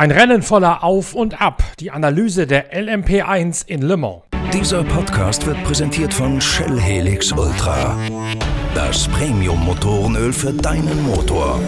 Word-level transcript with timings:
Ein 0.00 0.12
Rennen 0.12 0.40
voller 0.40 0.82
Auf 0.82 1.14
und 1.14 1.42
Ab. 1.42 1.62
Die 1.78 1.90
Analyse 1.90 2.46
der 2.46 2.72
LMP1 2.72 3.68
in 3.68 3.82
Le 3.82 3.98
Mans. 3.98 4.22
Dieser 4.50 4.82
Podcast 4.82 5.44
wird 5.44 5.62
präsentiert 5.62 6.14
von 6.14 6.40
Shell 6.40 6.80
Helix 6.80 7.32
Ultra. 7.32 7.98
Das 8.74 9.06
Premium-Motorenöl 9.08 10.32
für 10.32 10.54
deinen 10.54 11.02
Motor. 11.02 11.60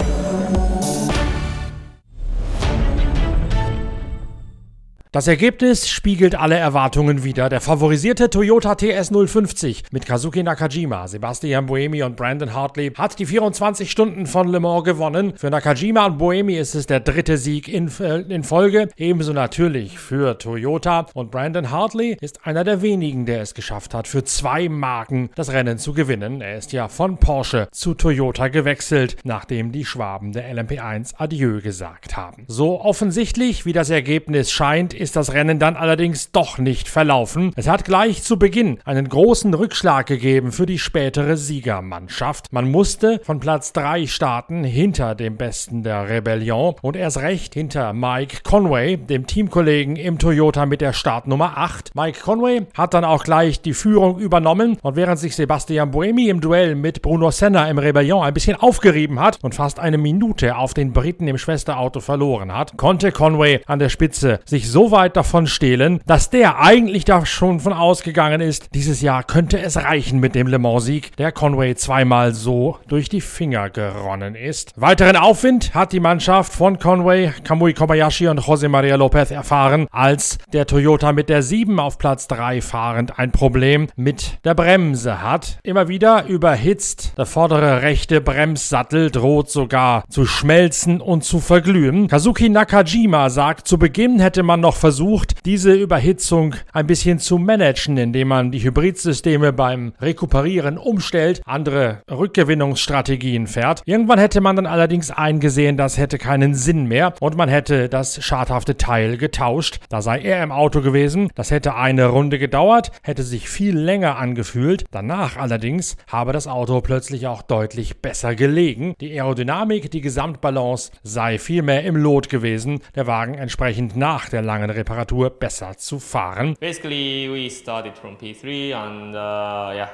Das 5.15 5.27
Ergebnis 5.27 5.91
spiegelt 5.91 6.35
alle 6.35 6.57
Erwartungen 6.57 7.23
wider. 7.23 7.51
Der 7.51 7.61
favorisierte 7.61 8.31
Toyota 8.31 8.77
TS 8.77 9.11
050 9.11 9.83
mit 9.91 10.07
Kazuki 10.07 10.43
Nakajima, 10.43 11.07
Sebastian 11.07 11.67
Buemi 11.67 12.03
und 12.03 12.17
Brandon 12.17 12.55
Hartley 12.55 12.91
hat 12.97 13.19
die 13.19 13.27
24 13.27 13.91
Stunden 13.91 14.25
von 14.25 14.49
Le 14.49 14.59
Mans 14.59 14.85
gewonnen. 14.85 15.35
Für 15.37 15.51
Nakajima 15.51 16.07
und 16.07 16.17
Buemi 16.17 16.55
ist 16.55 16.75
es 16.75 16.87
der 16.87 17.01
dritte 17.01 17.37
Sieg 17.37 17.69
in, 17.69 17.91
äh, 18.01 18.21
in 18.21 18.43
Folge, 18.43 18.89
ebenso 18.97 19.35
natürlich 19.35 19.99
für 19.99 20.39
Toyota. 20.39 21.05
Und 21.13 21.31
Brandon 21.31 21.71
Hartley 21.71 22.17
ist 22.19 22.47
einer 22.47 22.65
der 22.65 22.81
wenigen, 22.81 23.27
der 23.27 23.43
es 23.43 23.53
geschafft 23.53 23.93
hat, 23.93 24.09
für 24.09 24.25
zwei 24.25 24.71
Marken 24.71 25.29
das 25.35 25.53
Rennen 25.53 25.77
zu 25.77 25.93
gewinnen. 25.93 26.41
Er 26.41 26.57
ist 26.57 26.73
ja 26.73 26.89
von 26.89 27.19
Porsche 27.19 27.69
zu 27.71 27.93
Toyota 27.93 28.49
gewechselt, 28.49 29.19
nachdem 29.25 29.73
die 29.73 29.85
Schwaben 29.85 30.33
der 30.33 30.51
LMP1 30.55 31.17
Adieu 31.19 31.61
gesagt 31.61 32.17
haben. 32.17 32.47
So 32.49 32.81
offensichtlich, 32.81 33.67
wie 33.67 33.75
das 33.75 33.91
Ergebnis 33.91 34.51
scheint, 34.51 35.02
ist 35.03 35.17
das 35.17 35.33
Rennen 35.33 35.59
dann 35.59 35.75
allerdings 35.75 36.31
doch 36.31 36.59
nicht 36.59 36.89
verlaufen. 36.89 37.51
Es 37.57 37.69
hat 37.69 37.85
gleich 37.85 38.23
zu 38.23 38.39
Beginn 38.39 38.79
einen 38.85 39.09
großen 39.09 39.53
Rückschlag 39.53 40.07
gegeben 40.07 40.53
für 40.53 40.65
die 40.65 40.79
spätere 40.79 41.37
Siegermannschaft. 41.37 42.53
Man 42.53 42.71
musste 42.71 43.21
von 43.25 43.41
Platz 43.41 43.73
3 43.73 44.07
starten, 44.07 44.63
hinter 44.63 45.17
dem 45.17 45.37
Besten 45.37 45.83
der 45.83 46.09
Rebellion 46.09 46.77
und 46.83 46.97
erst 46.97 47.19
recht 47.19 47.55
hinter 47.55 47.93
Mike 47.93 48.43
Conway, 48.45 48.97
dem 48.97 49.27
Teamkollegen 49.27 49.97
im 49.97 50.21
Toyota 50.21 50.67
mit 50.67 50.81
der 50.81 50.93
Startnummer 50.93 51.59
8. 51.59 51.97
Mike 51.97 52.21
Conway 52.21 52.63
hat 52.75 52.95
dann 52.95 53.05
auch 53.05 53.25
gleich 53.25 53.61
die 53.61 53.75
Führung 53.75 54.21
übernommen 54.21 54.79
und 54.83 54.95
während 54.95 55.19
sich 55.19 55.35
Sebastian 55.35 55.91
Buemi 55.91 56.29
im 56.29 56.41
Duell 56.41 56.77
mit 56.77 57.03
Bruno 57.03 57.33
Senna 57.33 57.69
im 57.69 57.79
Rebellion 57.79 58.23
ein 58.23 58.35
bisschen 58.35 58.57
aufgerieben 58.57 59.19
hat 59.19 59.39
und 59.43 59.57
fast 59.57 59.81
eine 59.81 59.99
Minute 59.99 60.57
auf 60.57 60.75
den 60.75 60.93
Briten 60.93 61.27
im 61.27 61.39
Schwesterauto 61.39 61.99
verloren 61.99 62.55
hat, 62.55 62.77
konnte 62.77 63.11
Conway 63.11 63.63
an 63.67 63.81
der 63.81 63.89
Spitze 63.89 64.39
sich 64.45 64.71
so 64.71 64.92
weit 64.93 65.17
davon 65.17 65.47
stehlen, 65.47 66.01
dass 66.07 66.31
der 66.31 66.61
eigentlich 66.61 67.05
da 67.05 67.27
schon 67.27 67.59
von 67.59 67.73
ausgegangen 67.73 68.41
ist, 68.41 68.69
dieses 68.75 69.01
Jahr 69.01 69.25
könnte 69.25 69.61
es 69.61 69.77
reichen 69.77 70.21
mit 70.21 70.35
dem 70.35 70.47
Le 70.47 70.59
Mans-Sieg, 70.59 71.17
der 71.17 71.33
Conway 71.33 71.75
zweimal 71.75 72.35
so 72.35 72.79
durch 72.87 73.09
die 73.09 73.21
Finger 73.21 73.71
geronnen 73.71 74.35
ist. 74.35 74.73
Weiteren 74.77 75.17
Aufwind 75.17 75.75
hat 75.75 75.93
die 75.93 76.01
Mannschaft 76.01 76.53
von 76.53 76.79
Conway, 76.79 77.33
Kamui 77.43 77.73
Kobayashi 77.73 78.29
und 78.29 78.41
José 78.41 78.69
María 78.69 78.97
López 78.97 79.33
erfahren, 79.33 79.89
als 79.91 80.39
der 80.53 80.67
Toyota 80.67 81.13
mit 81.13 81.29
der 81.29 81.43
7 81.43 81.81
auf 81.81 81.99
Platz 81.99 82.29
3 82.29 82.61
fahrend 82.61 83.19
ein 83.19 83.33
Problem 83.33 83.89
mit 83.97 84.39
der 84.45 84.55
Bremse 84.55 85.23
hat. 85.23 85.59
Immer 85.63 85.89
wieder 85.89 86.27
überhitzt, 86.27 87.15
der 87.17 87.27
vordere 87.27 87.83
rechte 87.83 88.21
Bremssattel 88.21 89.11
droht 89.11 89.51
sogar 89.51 90.05
zu 90.09 90.27
schmelzen 90.27 91.01
und 91.01 91.25
zu 91.25 91.41
verglühen. 91.41 92.09
Kazuki 92.09 92.49
Nakajima 92.49 93.31
sagt, 93.31 93.67
zu 93.67 93.79
Beginn 93.79 94.21
hätte 94.21 94.43
man 94.43 94.61
noch 94.61 94.77
versucht, 94.83 95.47
diese 95.47 95.73
Überhitzung 95.75 96.57
ein 96.73 96.89
bisschen 96.89 97.21
zu 97.21 97.39
managen, 97.39 97.97
indem 97.99 98.27
man 98.27 98.51
die 98.51 98.65
Hybridsysteme 98.65 99.53
beim 99.53 99.93
Rekuperieren 100.01 100.77
umstellt, 100.77 101.41
andere 101.47 102.03
Rückgewinnungsstrategien 102.11 103.47
fährt. 103.47 103.83
Irgendwann 103.85 104.19
hätte 104.19 104.41
man 104.41 104.57
dann 104.57 104.67
allerdings 104.67 105.13
eingesehen, 105.13 105.77
das 105.77 105.99
hätte 105.99 106.19
keinen 106.19 106.57
Sinn 106.57 106.87
mehr 106.87 107.15
und 107.21 107.37
man 107.37 107.49
hätte 107.49 107.89
das 107.89 108.25
schadhafte 108.25 108.77
Teil 108.77 109.19
getauscht. 109.19 109.79
Da 109.89 110.03
sei 110.03 110.19
er 110.19 110.43
im 110.43 110.51
Auto 110.51 110.81
gewesen, 110.81 111.29
das 111.37 111.53
hätte 111.53 111.77
eine 111.77 112.07
Runde 112.07 112.41
gedauert, 112.41 112.91
hätte 113.05 113.23
sich 113.23 113.49
viel 113.49 113.79
länger 113.79 114.19
angefühlt. 114.19 114.87
Danach 114.91 115.37
allerdings 115.37 115.97
habe 116.09 116.33
das 116.33 116.49
Auto 116.49 116.81
plötzlich 116.81 117.29
auch 117.29 117.43
deutlich 117.43 118.03
besser 118.03 118.35
gelegen. 118.35 118.95
Die 119.01 119.13
Aerodynamik, 119.13 119.93
die 119.93 120.01
Gesamtbalance 120.01 120.91
sei 121.05 121.39
viel 121.39 121.63
mehr 121.63 121.85
im 121.85 121.95
Lot 121.95 122.29
gewesen, 122.29 122.81
der 122.97 123.07
Wagen 123.07 123.35
entsprechend 123.35 123.97
nach 123.97 124.29
der 124.29 124.43
langen 124.43 124.72
Reparatur 124.75 125.31
besser 125.31 125.77
zu 125.79 125.99
fahren. 125.99 126.57
Basically, 126.59 127.29
we 127.31 127.49
started 127.49 127.97
from 127.97 128.17
P3, 128.17 128.75
and 128.75 129.15
uh, 129.15 129.73
yeah, 129.75 129.91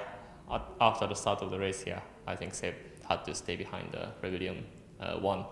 after 0.81 1.07
the 1.07 1.15
start 1.15 1.43
of 1.43 1.51
the 1.51 1.59
race, 1.59 1.85
yeah, 1.87 2.01
I 2.27 2.37
think 2.37 2.55
Seb 2.55 2.75
had 3.09 3.25
to 3.25 3.35
stay 3.35 3.57
behind 3.57 3.93
the 3.93 4.09
Rebellion 4.23 4.65
uh, 5.01 5.19
one 5.19 5.45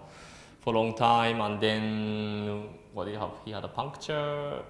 for 0.61 0.75
a 0.75 0.79
long 0.79 0.95
time, 0.95 1.41
and 1.41 1.61
then 1.61 2.69
what 2.93 3.05
did 3.05 3.13
he 3.13 3.19
have? 3.19 3.31
He 3.45 3.53
had 3.53 3.65
a 3.65 3.69
puncture, 3.69 4.63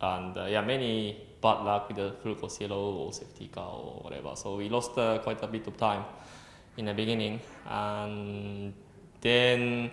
and 0.00 0.36
uh, 0.36 0.46
yeah, 0.46 0.62
many 0.62 1.16
bad 1.40 1.64
luck 1.64 1.88
with 1.88 1.96
the 1.96 2.14
Fulco 2.22 2.50
Cielo 2.50 2.96
or 2.96 3.12
safety 3.12 3.48
car 3.48 3.72
or 3.72 4.00
whatever. 4.02 4.34
So 4.34 4.56
we 4.56 4.68
lost 4.68 4.96
uh, 4.98 5.18
quite 5.18 5.42
a 5.42 5.46
bit 5.46 5.66
of 5.66 5.76
time 5.76 6.04
in 6.76 6.86
the 6.86 6.94
beginning, 6.94 7.40
and 7.68 8.74
then 9.20 9.90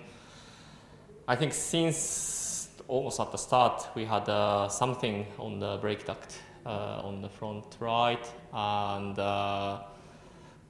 I 1.27 1.35
think 1.35 1.53
since 1.53 2.52
almost 2.87 3.19
at 3.19 3.31
the 3.31 3.37
start 3.37 3.87
we 3.95 4.05
had 4.05 4.27
uh, 4.29 4.67
something 4.67 5.25
on 5.39 5.59
the 5.59 5.77
brake 5.77 6.05
duct 6.05 6.39
uh, 6.65 7.01
on 7.03 7.21
the 7.21 7.29
front 7.29 7.77
right, 7.79 8.25
and 8.53 9.17
uh, 9.19 9.81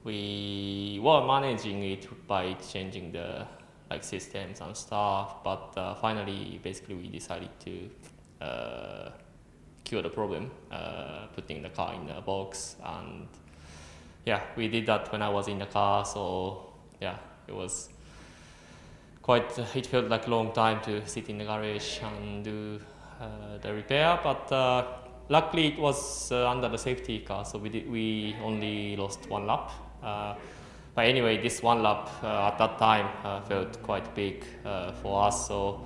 we 0.02 1.00
were 1.02 1.26
managing 1.26 1.82
it 1.82 2.26
by 2.26 2.52
changing 2.54 3.12
the 3.12 3.46
like 3.90 4.02
systems 4.02 4.60
and 4.60 4.76
stuff. 4.76 5.42
But 5.44 5.72
uh, 5.76 5.94
finally, 5.94 6.60
basically, 6.62 6.94
we 6.96 7.08
decided 7.08 7.50
to 7.60 7.90
uh, 8.44 9.10
cure 9.84 10.02
the 10.02 10.10
problem, 10.10 10.50
uh, 10.70 11.26
putting 11.34 11.62
the 11.62 11.70
car 11.70 11.94
in 11.94 12.08
a 12.10 12.20
box, 12.20 12.76
and 12.84 13.28
yeah, 14.26 14.42
we 14.56 14.68
did 14.68 14.86
that 14.86 15.12
when 15.12 15.22
I 15.22 15.28
was 15.28 15.48
in 15.48 15.58
the 15.58 15.66
car. 15.66 16.04
So 16.04 16.72
yeah, 17.00 17.18
it 17.46 17.54
was 17.54 17.88
quite. 19.24 19.58
It 19.74 19.86
felt 19.86 20.08
like 20.08 20.26
a 20.28 20.30
long 20.30 20.52
time 20.52 20.80
to 20.82 21.00
sit 21.06 21.28
in 21.28 21.38
the 21.38 21.44
garage 21.44 22.00
and 22.02 22.44
do 22.44 22.80
uh, 23.20 23.58
the 23.60 23.72
repair, 23.74 24.20
but. 24.22 24.52
Uh, 24.52 24.84
Luckily, 25.30 25.68
it 25.68 25.78
was 25.78 26.30
uh, 26.32 26.50
under 26.50 26.68
the 26.68 26.76
safety 26.76 27.20
car, 27.20 27.46
so 27.46 27.58
we 27.58 27.70
did, 27.70 27.90
we 27.90 28.36
only 28.44 28.94
lost 28.94 29.26
one 29.30 29.46
lap. 29.46 29.70
Uh, 30.02 30.34
but 30.94 31.06
anyway, 31.06 31.40
this 31.40 31.62
one 31.62 31.82
lap 31.82 32.10
uh, 32.22 32.48
at 32.48 32.58
that 32.58 32.78
time 32.78 33.08
uh, 33.24 33.40
felt 33.40 33.82
quite 33.82 34.14
big 34.14 34.44
uh, 34.66 34.92
for 34.92 35.24
us, 35.24 35.48
so 35.48 35.80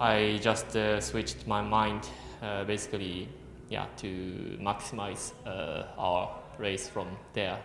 I 0.00 0.40
just 0.42 0.76
uh, 0.76 1.00
switched 1.00 1.46
my 1.46 1.62
mind 1.62 2.08
uh, 2.42 2.64
basically, 2.64 3.28
yeah, 3.70 3.86
to 3.98 4.58
maximize 4.60 5.32
uh, 5.46 5.84
our 5.96 6.28
race 6.58 6.88
from 6.88 7.06
there. 7.32 7.60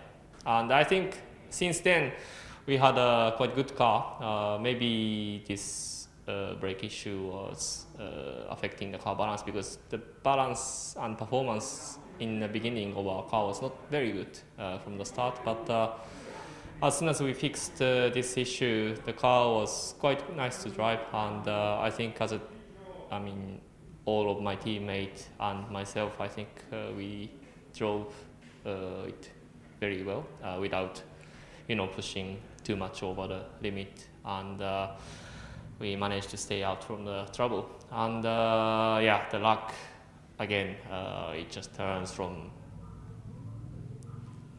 And 0.46 0.72
I 0.72 0.84
think 0.84 1.18
since 1.50 1.80
then 1.80 2.12
we 2.66 2.78
had 2.78 2.98
a 2.98 3.34
quite 3.38 3.56
good 3.56 3.76
car. 3.76 4.18
Uh, 4.20 4.60
maybe 4.60 5.44
this 5.48 6.08
uh, 6.28 6.54
brake 6.56 6.84
issue 6.84 7.30
was 7.32 7.86
uh, 8.00 8.48
affecting 8.50 8.92
the 8.92 8.98
car 8.98 9.16
balance 9.16 9.42
because 9.44 9.80
the 9.90 9.98
balance 9.98 10.96
and 11.00 11.18
performance 11.18 11.98
in 12.20 12.40
the 12.40 12.48
beginning 12.48 12.96
of 12.96 13.08
our 13.08 13.24
car 13.24 13.48
was 13.48 13.62
not 13.62 13.74
very 13.90 14.12
good 14.12 14.38
from 14.84 14.98
the 14.98 15.04
start. 15.06 15.40
But 15.44 15.98
as 16.84 16.98
soon 16.98 17.10
as 17.10 17.20
we 17.20 17.34
fixed 17.34 17.78
this 17.78 18.38
issue, 18.38 18.96
the 19.06 19.14
car 19.14 19.50
was 19.50 19.96
quite 19.98 20.36
nice 20.36 20.62
to 20.62 20.70
drive, 20.70 21.00
and 21.14 21.48
I 21.48 21.90
think 21.90 22.22
as 22.22 22.34
a, 22.34 22.42
I 23.12 23.18
mean, 23.18 23.60
all 24.06 24.32
of 24.32 24.42
my 24.42 24.56
teammates 24.56 25.30
and 25.40 25.70
myself, 25.70 26.20
I 26.20 26.28
think 26.28 26.50
uh, 26.72 26.92
we 26.96 27.32
drove 27.76 28.14
uh, 28.66 29.08
it 29.08 29.30
very 29.80 30.04
well 30.04 30.26
uh, 30.44 30.58
without, 30.60 31.02
you 31.68 31.76
know, 31.76 31.88
pushing 31.88 32.38
too 32.72 32.78
much 32.78 33.04
over 33.04 33.28
the 33.28 33.42
limit, 33.62 34.08
and 34.24 34.62
uh, 34.62 34.92
we 35.80 35.96
managed 35.96 36.30
to 36.30 36.38
stay 36.38 36.64
out 36.64 36.82
from 36.84 37.04
the 37.04 37.26
trouble. 37.34 37.70
And 37.92 38.26
uh, 38.26 39.00
yeah, 39.02 39.28
the 39.30 39.40
luck 39.40 39.74
again, 40.40 40.78
uh, 40.90 41.34
it 41.36 41.50
just 41.50 41.76
turns 41.76 42.12
from 42.12 42.52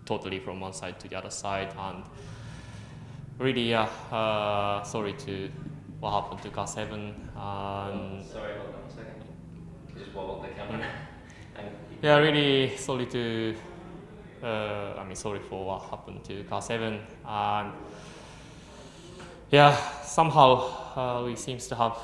totally 0.05 0.41
from 0.41 0.61
one 0.61 0.75
side 0.75 1.01
to 1.01 1.09
the 1.09 1.17
other 1.17 1.31
side, 1.31 1.73
and 1.79 2.05
really, 3.39 3.71
yeah, 3.71 3.89
uh, 4.11 4.83
sorry 4.83 5.15
to 5.15 5.51
what 6.01 6.11
happened 6.11 6.43
to 6.43 6.51
car 6.51 6.67
seven. 6.67 7.15
And 7.35 8.27
Sorry, 8.27 8.59
hold 8.59 8.75
on 8.75 8.91
a 8.91 8.93
second. 8.93 9.25
Just 9.97 10.15
wobble 10.15 10.43
the 10.43 10.49
camera. 10.49 10.87
Yeah, 12.03 12.19
really 12.19 12.77
sorry 12.77 13.07
to. 13.07 13.55
Uh, 14.43 14.95
I 14.99 15.05
mean, 15.05 15.15
sorry 15.15 15.39
for 15.39 15.65
what 15.65 15.83
happened 15.83 16.25
to 16.25 16.43
car 16.45 16.61
seven, 16.61 16.99
and 17.25 17.73
yeah, 19.53 19.77
somehow 20.03 20.55
uh, 20.97 21.23
we 21.25 21.37
seems 21.37 21.69
to 21.69 21.77
have 21.77 21.97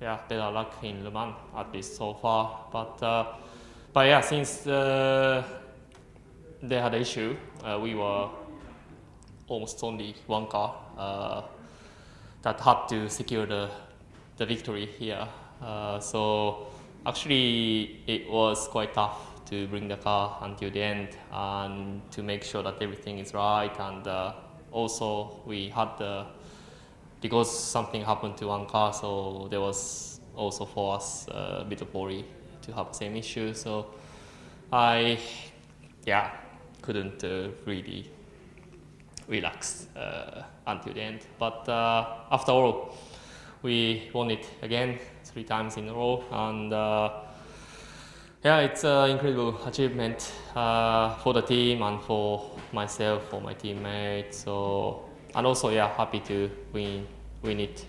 yeah 0.00 0.18
better 0.26 0.50
luck 0.50 0.72
in 0.82 1.04
Le 1.04 1.10
Mans 1.10 1.34
at 1.54 1.70
least 1.74 1.96
so 1.96 2.14
far. 2.14 2.66
But 2.72 3.02
uh, 3.02 3.26
but 3.92 4.06
yeah, 4.06 4.22
since 4.22 4.66
uh, 4.66 5.42
they 6.62 6.80
had 6.80 6.94
an 6.94 7.02
issue, 7.02 7.36
uh, 7.62 7.78
we 7.78 7.94
were 7.94 8.30
almost 9.46 9.84
only 9.84 10.14
one 10.26 10.46
car. 10.46 10.74
Uh, 10.96 11.42
that 12.40 12.58
had 12.58 12.88
to 12.88 13.10
secure 13.10 13.44
the 13.44 13.68
the 14.38 14.46
victory 14.46 14.86
here. 14.98 15.28
So 16.00 16.68
actually, 17.04 18.00
it 18.06 18.30
was 18.30 18.66
quite 18.68 18.94
tough 18.94 19.33
to 19.54 19.66
bring 19.68 19.88
the 19.88 19.96
car 19.96 20.38
until 20.42 20.70
the 20.70 20.82
end 20.82 21.16
and 21.32 22.00
to 22.10 22.22
make 22.22 22.42
sure 22.42 22.62
that 22.62 22.82
everything 22.82 23.18
is 23.18 23.32
right. 23.34 23.78
And 23.78 24.06
uh, 24.06 24.32
also, 24.72 25.40
we 25.46 25.68
had 25.68 25.96
the 25.98 26.26
because 27.20 27.50
something 27.58 28.02
happened 28.04 28.36
to 28.36 28.48
one 28.48 28.66
car, 28.66 28.92
so 28.92 29.48
there 29.50 29.60
was 29.60 30.20
also 30.36 30.66
for 30.66 30.96
us 30.96 31.26
a 31.28 31.64
bit 31.66 31.80
of 31.80 31.94
worry 31.94 32.22
to 32.60 32.72
have 32.72 32.88
the 32.88 32.94
same 32.94 33.16
issue. 33.16 33.54
So 33.54 33.86
I, 34.70 35.18
yeah, 36.04 36.32
couldn't 36.82 37.24
uh, 37.24 37.48
really 37.64 38.10
relax 39.26 39.86
uh, 39.96 40.42
until 40.66 40.92
the 40.92 41.00
end. 41.00 41.20
But 41.38 41.66
uh, 41.66 42.26
after 42.30 42.52
all, 42.52 42.94
we 43.62 44.10
won 44.12 44.30
it 44.30 44.46
again 44.60 44.98
three 45.24 45.44
times 45.44 45.78
in 45.78 45.88
a 45.88 45.94
row, 45.94 46.22
and 46.30 46.74
uh, 46.74 47.10
yeah, 48.44 48.58
it's 48.58 48.84
an 48.84 49.10
incredible 49.10 49.56
achievement 49.66 50.30
uh, 50.54 51.16
for 51.16 51.32
the 51.32 51.40
team 51.40 51.80
and 51.80 52.00
for 52.02 52.50
myself, 52.72 53.30
for 53.30 53.40
my 53.40 53.54
teammates. 53.54 54.44
So 54.44 55.08
and 55.34 55.46
also 55.46 55.70
yeah, 55.70 55.88
happy 55.96 56.20
to 56.20 56.50
win 56.72 57.06
win 57.42 57.60
it 57.60 57.86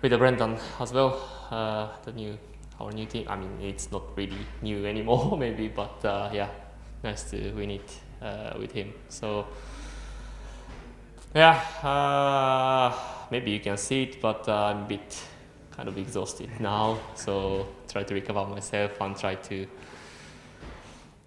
with 0.00 0.18
Brendan 0.18 0.56
as 0.80 0.94
well. 0.94 1.20
Uh, 1.50 1.88
the 2.04 2.12
new 2.12 2.38
our 2.80 2.90
new 2.90 3.04
team. 3.04 3.26
I 3.28 3.36
mean, 3.36 3.60
it's 3.60 3.92
not 3.92 4.16
really 4.16 4.46
new 4.62 4.86
anymore, 4.92 5.36
maybe, 5.36 5.68
but 5.68 6.02
uh, 6.06 6.30
yeah, 6.32 6.48
nice 7.04 7.30
to 7.32 7.52
win 7.52 7.72
it 7.72 8.00
uh, 8.22 8.54
with 8.58 8.72
him. 8.72 8.94
So 9.10 9.46
yeah, 11.34 11.60
uh, 11.82 12.96
maybe 13.30 13.50
you 13.50 13.60
can 13.60 13.76
see 13.76 14.04
it, 14.04 14.22
but 14.22 14.48
I'm 14.48 14.84
a 14.84 14.88
bit 14.88 15.22
kind 15.76 15.88
of 15.88 15.98
exhausted 15.98 16.50
now. 16.60 16.98
So 17.14 17.68
try 17.88 18.02
to 18.02 18.14
recover 18.14 18.46
myself 18.46 19.00
and 19.00 19.16
try 19.16 19.34
to 19.36 19.66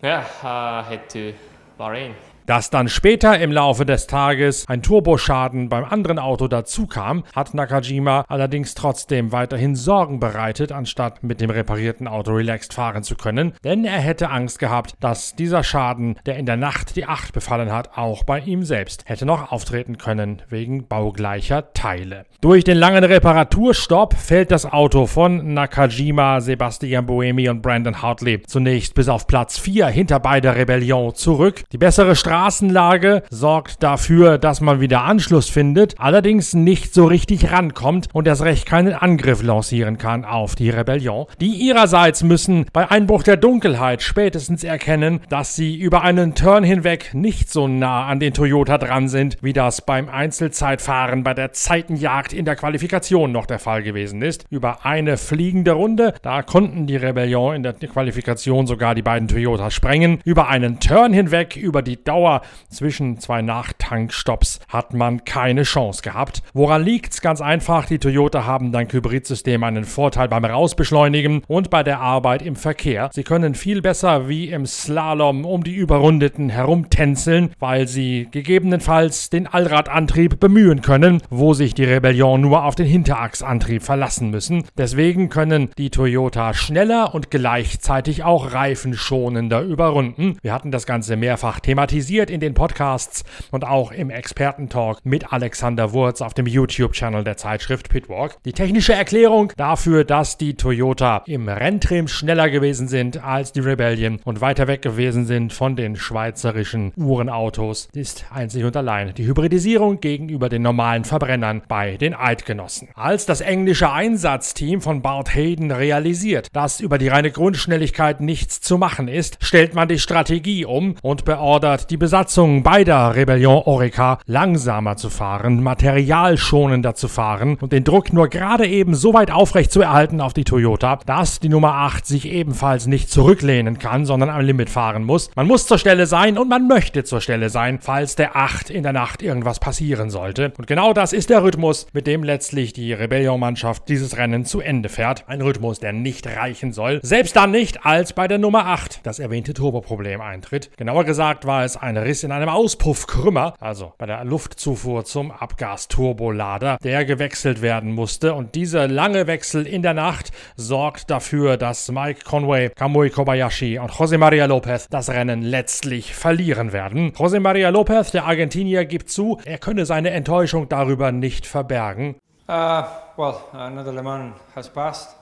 yeah 0.01 0.27
uh, 0.43 0.83
head 0.83 1.09
to 1.11 1.33
Bahrain. 1.79 2.13
Dass 2.45 2.69
dann 2.69 2.89
später 2.89 3.39
im 3.39 3.51
Laufe 3.51 3.87
des 3.87 4.05
Tages 4.05 4.65
ein 4.67 4.83
Turboschaden 4.83 5.67
beim 5.67 5.83
anderen 5.83 6.19
Auto 6.19 6.47
dazukam, 6.47 7.23
hat 7.33 7.55
Nakajima 7.55 8.23
allerdings 8.27 8.75
trotzdem 8.75 9.31
weiterhin 9.31 9.75
Sorgen 9.75 10.19
bereitet, 10.19 10.71
anstatt 10.71 11.23
mit 11.23 11.41
dem 11.41 11.49
reparierten 11.49 12.07
Auto 12.07 12.33
relaxed 12.33 12.75
fahren 12.75 13.01
zu 13.01 13.15
können, 13.15 13.53
denn 13.63 13.83
er 13.83 13.97
hätte 13.97 14.29
Angst 14.29 14.59
gehabt, 14.59 14.93
dass 14.99 15.35
dieser 15.35 15.63
Schaden, 15.63 16.19
der 16.27 16.37
in 16.37 16.45
der 16.45 16.55
Nacht 16.55 16.95
die 16.95 17.07
8 17.07 17.33
befallen 17.33 17.71
hat, 17.71 17.97
auch 17.97 18.23
bei 18.23 18.39
ihm 18.41 18.61
selbst 18.61 19.09
hätte 19.09 19.25
noch 19.25 19.51
auftreten 19.51 19.97
können, 19.97 20.43
wegen 20.47 20.87
baugleicher 20.87 21.73
Teile. 21.73 22.27
Durch 22.41 22.63
den 22.63 22.77
langen 22.77 23.03
Reparaturstopp 23.03 24.13
fällt 24.13 24.51
das 24.51 24.71
Auto 24.71 25.07
von 25.07 25.55
Nakajima, 25.55 26.41
Sebastian 26.41 27.07
Boemi 27.07 27.49
und 27.49 27.63
Brandon 27.63 28.03
Hartley 28.03 28.43
zunächst 28.43 28.93
bis 28.93 29.09
auf 29.09 29.25
Platz 29.25 29.57
4 29.57 29.87
hinter 29.87 30.19
beider 30.19 30.55
Rebellion 30.55 31.15
zurück. 31.15 31.63
Die 31.71 31.79
bessere 31.79 32.15
Straße 32.15 32.34
Straßenlage 32.35 33.23
sorgt 33.29 33.81
dafür, 33.81 34.37
dass 34.37 34.59
man 34.59 34.81
wieder 34.81 35.05
Anschluss 35.05 35.47
findet, 35.47 35.97
allerdings 36.01 36.53
nicht 36.53 36.93
so 36.93 37.05
richtig 37.05 37.53
rankommt 37.53 38.09
und 38.11 38.27
erst 38.27 38.41
recht 38.43 38.65
keinen 38.65 38.91
Angriff 38.91 39.41
lancieren 39.41 39.97
kann 39.97 40.25
auf 40.25 40.53
die 40.55 40.69
Rebellion. 40.69 41.27
Die 41.39 41.53
ihrerseits 41.53 42.23
müssen 42.23 42.65
bei 42.73 42.91
Einbruch 42.91 43.23
der 43.23 43.37
Dunkelheit 43.37 44.01
spätestens 44.01 44.65
erkennen, 44.65 45.21
dass 45.29 45.55
sie 45.55 45.77
über 45.77 46.01
einen 46.01 46.35
Turn 46.35 46.65
hinweg 46.65 47.11
nicht 47.13 47.49
so 47.49 47.69
nah 47.69 48.05
an 48.05 48.19
den 48.19 48.33
Toyota 48.33 48.79
dran 48.79 49.07
sind, 49.07 49.37
wie 49.41 49.53
das 49.53 49.85
beim 49.85 50.09
Einzelzeitfahren 50.09 51.23
bei 51.23 51.33
der 51.33 51.53
Zeitenjagd 51.53 52.33
in 52.33 52.43
der 52.43 52.57
Qualifikation 52.57 53.31
noch 53.31 53.45
der 53.45 53.59
Fall 53.59 53.81
gewesen 53.81 54.21
ist. 54.21 54.43
Über 54.49 54.85
eine 54.85 55.15
fliegende 55.15 55.71
Runde, 55.71 56.15
da 56.21 56.41
konnten 56.41 56.85
die 56.85 56.97
Rebellion 56.97 57.55
in 57.55 57.63
der 57.63 57.75
Qualifikation 57.75 58.67
sogar 58.67 58.93
die 58.93 59.03
beiden 59.03 59.29
Toyotas 59.29 59.73
sprengen. 59.73 60.19
Über 60.25 60.49
einen 60.49 60.81
Turn 60.81 61.13
hinweg, 61.13 61.55
über 61.55 61.81
die 61.81 62.03
Dauer 62.03 62.24
Dauer 62.25 62.41
zwischen 62.69 63.19
zwei 63.19 63.43
Nachtankstops 63.43 64.59
hat 64.67 64.93
man 64.93 65.25
keine 65.25 65.61
Chance 65.61 66.01
gehabt. 66.01 66.41
Woran 66.53 66.83
liegt's? 66.83 67.21
Ganz 67.21 67.39
einfach, 67.39 67.85
die 67.85 67.99
Toyota 67.99 68.45
haben 68.45 68.71
dank 68.71 68.91
Hybridsystem 68.91 69.63
einen 69.63 69.85
Vorteil 69.85 70.27
beim 70.27 70.43
Rausbeschleunigen 70.43 71.43
und 71.47 71.69
bei 71.69 71.83
der 71.83 71.99
Arbeit 71.99 72.41
im 72.41 72.55
Verkehr. 72.55 73.09
Sie 73.13 73.23
können 73.23 73.53
viel 73.53 73.83
besser 73.83 74.27
wie 74.27 74.49
im 74.49 74.65
Slalom 74.65 75.45
um 75.45 75.63
die 75.63 75.75
Überrundeten 75.75 76.49
herumtänzeln, 76.49 77.51
weil 77.59 77.87
sie 77.87 78.27
gegebenenfalls 78.31 79.29
den 79.29 79.45
Allradantrieb 79.45 80.39
bemühen 80.39 80.81
können, 80.81 81.21
wo 81.29 81.53
sich 81.53 81.75
die 81.75 81.85
Rebellion 81.85 82.41
nur 82.41 82.63
auf 82.63 82.73
den 82.73 82.87
Hinterachsantrieb 82.87 83.83
verlassen 83.83 84.31
müssen. 84.31 84.63
Deswegen 84.77 85.29
können 85.29 85.69
die 85.77 85.91
Toyota 85.91 86.55
schneller 86.55 87.13
und 87.13 87.29
gleichzeitig 87.29 88.23
auch 88.23 88.51
reifenschonender 88.51 89.61
überrunden. 89.61 90.37
Wir 90.41 90.53
hatten 90.53 90.71
das 90.71 90.87
Ganze 90.87 91.15
mehrfach 91.15 91.59
thematisiert 91.59 92.14
thematisiert 92.15 92.29
in 92.29 92.39
den 92.39 92.53
Podcasts 92.53 93.23
und 93.51 93.65
auch 93.65 93.91
im 93.91 94.09
Expertentalk 94.09 94.99
mit 95.03 95.33
Alexander 95.33 95.91
Wurz 95.91 96.21
auf 96.21 96.33
dem 96.33 96.47
YouTube-Channel 96.47 97.23
der 97.23 97.37
Zeitschrift 97.37 97.89
Pitwalk. 97.89 98.37
Die 98.45 98.53
technische 98.53 98.93
Erklärung 98.93 99.51
dafür, 99.57 100.03
dass 100.03 100.37
die 100.37 100.55
Toyota 100.55 101.23
im 101.25 101.49
Renntrim 101.49 102.07
schneller 102.07 102.49
gewesen 102.49 102.87
sind 102.87 103.23
als 103.23 103.51
die 103.51 103.59
Rebellion 103.59 104.19
und 104.23 104.41
weiter 104.41 104.67
weg 104.67 104.81
gewesen 104.81 105.25
sind 105.25 105.51
von 105.51 105.75
den 105.75 105.95
schweizerischen 105.95 106.93
Uhrenautos, 106.95 107.89
ist 107.93 108.25
einzig 108.31 108.63
und 108.63 108.77
allein 108.77 109.13
die 109.13 109.25
Hybridisierung 109.25 109.99
gegenüber 109.99 110.49
den 110.49 110.61
normalen 110.61 111.03
Verbrennern 111.03 111.63
bei 111.67 111.97
den 111.97 112.13
Eidgenossen. 112.13 112.89
Als 112.93 113.25
das 113.25 113.41
englische 113.41 113.91
Einsatzteam 113.91 114.81
von 114.81 115.01
Bart 115.01 115.33
Hayden 115.35 115.71
realisiert, 115.71 116.47
dass 116.53 116.79
über 116.79 116.97
die 116.97 117.09
reine 117.09 117.31
Grundschnelligkeit 117.31 118.21
nichts 118.21 118.61
zu 118.61 118.77
machen 118.77 119.07
ist, 119.07 119.37
stellt 119.41 119.75
man 119.75 119.87
die 119.87 119.99
Strategie 119.99 120.65
um 120.65 120.95
und 121.01 121.25
beordert 121.25 121.89
die 121.91 121.97
Besatzung 122.05 122.61
beider 122.61 123.15
Rebellion 123.15 123.63
Orica 123.65 124.19
langsamer 124.27 124.95
zu 124.95 125.09
fahren, 125.09 125.63
materialschonender 125.63 126.93
zu 126.93 127.07
fahren 127.07 127.57
und 127.59 127.71
den 127.71 127.83
Druck 127.83 128.13
nur 128.13 128.27
gerade 128.27 128.67
eben 128.67 128.93
so 128.93 129.15
weit 129.15 129.31
aufrecht 129.31 129.71
zu 129.71 129.81
erhalten 129.81 130.21
auf 130.21 130.31
die 130.31 130.43
Toyota, 130.43 130.99
dass 131.07 131.39
die 131.39 131.49
Nummer 131.49 131.73
8 131.73 132.05
sich 132.05 132.29
ebenfalls 132.31 132.85
nicht 132.85 133.09
zurücklehnen 133.09 133.79
kann, 133.79 134.05
sondern 134.05 134.29
am 134.29 134.41
Limit 134.41 134.69
fahren 134.69 135.03
muss. 135.03 135.31
Man 135.35 135.47
muss 135.47 135.65
zur 135.65 135.79
Stelle 135.79 136.05
sein 136.05 136.37
und 136.37 136.47
man 136.47 136.67
möchte 136.67 137.03
zur 137.03 137.21
Stelle 137.21 137.49
sein, 137.49 137.79
falls 137.81 138.15
der 138.15 138.35
8 138.35 138.69
in 138.69 138.83
der 138.83 138.93
Nacht 138.93 139.23
irgendwas 139.23 139.59
passieren 139.59 140.11
sollte. 140.11 140.53
Und 140.59 140.67
genau 140.67 140.93
das 140.93 141.11
ist 141.11 141.31
der 141.31 141.41
Rhythmus, 141.41 141.87
mit 141.91 142.05
dem 142.05 142.21
letztlich 142.23 142.71
die 142.73 142.93
Rebellion-Mannschaft 142.93 143.89
dieses 143.89 144.15
Rennen 144.15 144.45
zu 144.45 144.59
Ende 144.59 144.89
fährt. 144.89 145.23
Ein 145.27 145.41
Rhythmus, 145.41 145.79
der 145.79 145.91
nicht 145.91 146.27
reichen 146.27 146.71
soll. 146.71 146.99
Selbst 147.01 147.35
dann 147.35 147.49
nicht, 147.49 147.83
als 147.83 148.13
bei 148.13 148.27
der 148.27 148.37
Nummer 148.37 148.67
8 148.67 148.99
das 149.01 149.17
erwähnte 149.17 149.55
Turboproblem 149.55 150.21
eintritt. 150.21 150.69
Genauer 150.77 151.03
gesagt 151.05 151.47
war 151.47 151.63
es 151.63 151.75
ein 151.77 151.94
ein 151.95 152.03
Riss 152.03 152.23
in 152.23 152.31
einem 152.31 152.49
Auspuffkrümmer, 152.49 153.53
also 153.59 153.93
bei 153.97 154.05
der 154.05 154.23
Luftzufuhr 154.25 155.05
zum 155.05 155.31
Abgasturbolader, 155.31 156.77
der 156.83 157.05
gewechselt 157.05 157.61
werden 157.61 157.93
musste. 157.93 158.33
Und 158.33 158.55
dieser 158.55 158.87
lange 158.87 159.27
Wechsel 159.27 159.65
in 159.65 159.81
der 159.81 159.93
Nacht 159.93 160.31
sorgt 160.55 161.09
dafür, 161.09 161.57
dass 161.57 161.89
Mike 161.91 162.25
Conway, 162.25 162.69
Kamui 162.69 163.09
Kobayashi 163.09 163.79
und 163.79 163.91
José 163.91 164.17
María 164.17 164.45
López 164.45 164.87
das 164.89 165.09
Rennen 165.09 165.41
letztlich 165.41 166.13
verlieren 166.13 166.73
werden. 166.73 167.11
José 167.13 167.39
María 167.39 167.69
López, 167.69 168.11
der 168.11 168.25
Argentinier, 168.25 168.85
gibt 168.85 169.09
zu, 169.09 169.39
er 169.45 169.57
könne 169.57 169.85
seine 169.85 170.11
Enttäuschung 170.11 170.67
darüber 170.69 171.11
nicht 171.11 171.45
verbergen. 171.45 172.15
Uh, 172.47 172.83
well, 173.17 173.37
another 173.53 173.91
Le 173.91 174.03
Mans 174.03 174.35
has 174.55 174.69
passed. 174.69 175.15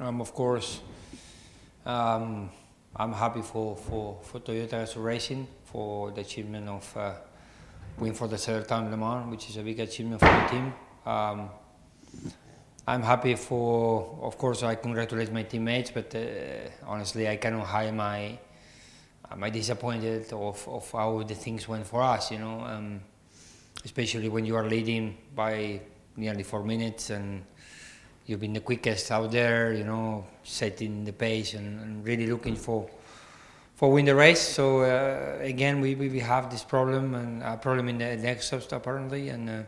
Um, 0.00 0.20
of 0.20 0.32
course, 0.32 0.80
um, 1.84 2.48
I'm 2.96 3.12
happy 3.12 3.42
for, 3.42 3.76
for, 3.76 4.18
for 4.22 4.40
Toyota 4.40 4.86
Racing. 4.96 5.46
For 5.72 6.10
the 6.10 6.22
achievement 6.22 6.68
of 6.68 6.96
uh, 6.96 7.14
win 7.98 8.14
for 8.14 8.28
the 8.28 8.38
third 8.38 8.66
time 8.66 8.90
Le 8.90 8.96
Mans, 8.96 9.30
which 9.30 9.50
is 9.50 9.56
a 9.56 9.62
big 9.62 9.80
achievement 9.80 10.20
for 10.20 10.26
the 10.26 10.48
team. 10.48 10.72
Um, 11.04 11.50
I'm 12.86 13.02
happy 13.02 13.34
for, 13.34 14.18
of 14.22 14.38
course, 14.38 14.62
I 14.62 14.76
congratulate 14.76 15.30
my 15.30 15.42
teammates, 15.42 15.90
but 15.90 16.14
uh, 16.14 16.20
honestly, 16.86 17.28
I 17.28 17.36
cannot 17.36 17.66
hide 17.66 17.94
my 17.94 18.38
uh, 19.30 19.36
my 19.36 19.50
disappointed 19.50 20.32
of, 20.32 20.66
of 20.66 20.90
how 20.90 21.22
the 21.22 21.34
things 21.34 21.68
went 21.68 21.86
for 21.86 22.02
us. 22.02 22.30
You 22.30 22.38
know, 22.38 22.60
um, 22.60 23.00
especially 23.84 24.30
when 24.30 24.46
you 24.46 24.56
are 24.56 24.66
leading 24.66 25.18
by 25.34 25.82
nearly 26.16 26.44
four 26.44 26.64
minutes 26.64 27.10
and 27.10 27.44
you've 28.24 28.40
been 28.40 28.54
the 28.54 28.60
quickest 28.60 29.10
out 29.10 29.30
there. 29.30 29.74
You 29.74 29.84
know, 29.84 30.24
setting 30.44 31.04
the 31.04 31.12
pace 31.12 31.52
and, 31.52 31.80
and 31.80 32.04
really 32.06 32.26
looking 32.26 32.56
for 32.56 32.88
for 33.78 33.92
win 33.92 34.04
the 34.04 34.14
race. 34.14 34.40
So 34.40 34.80
uh, 34.80 35.38
again, 35.40 35.80
we, 35.80 35.94
we 35.94 36.18
have 36.18 36.50
this 36.50 36.64
problem 36.64 37.14
and 37.14 37.44
a 37.44 37.56
problem 37.56 37.88
in 37.88 37.98
the 37.98 38.16
next 38.16 38.52
exhaust 38.52 38.72
apparently, 38.72 39.28
and 39.28 39.48
uh, 39.48 39.62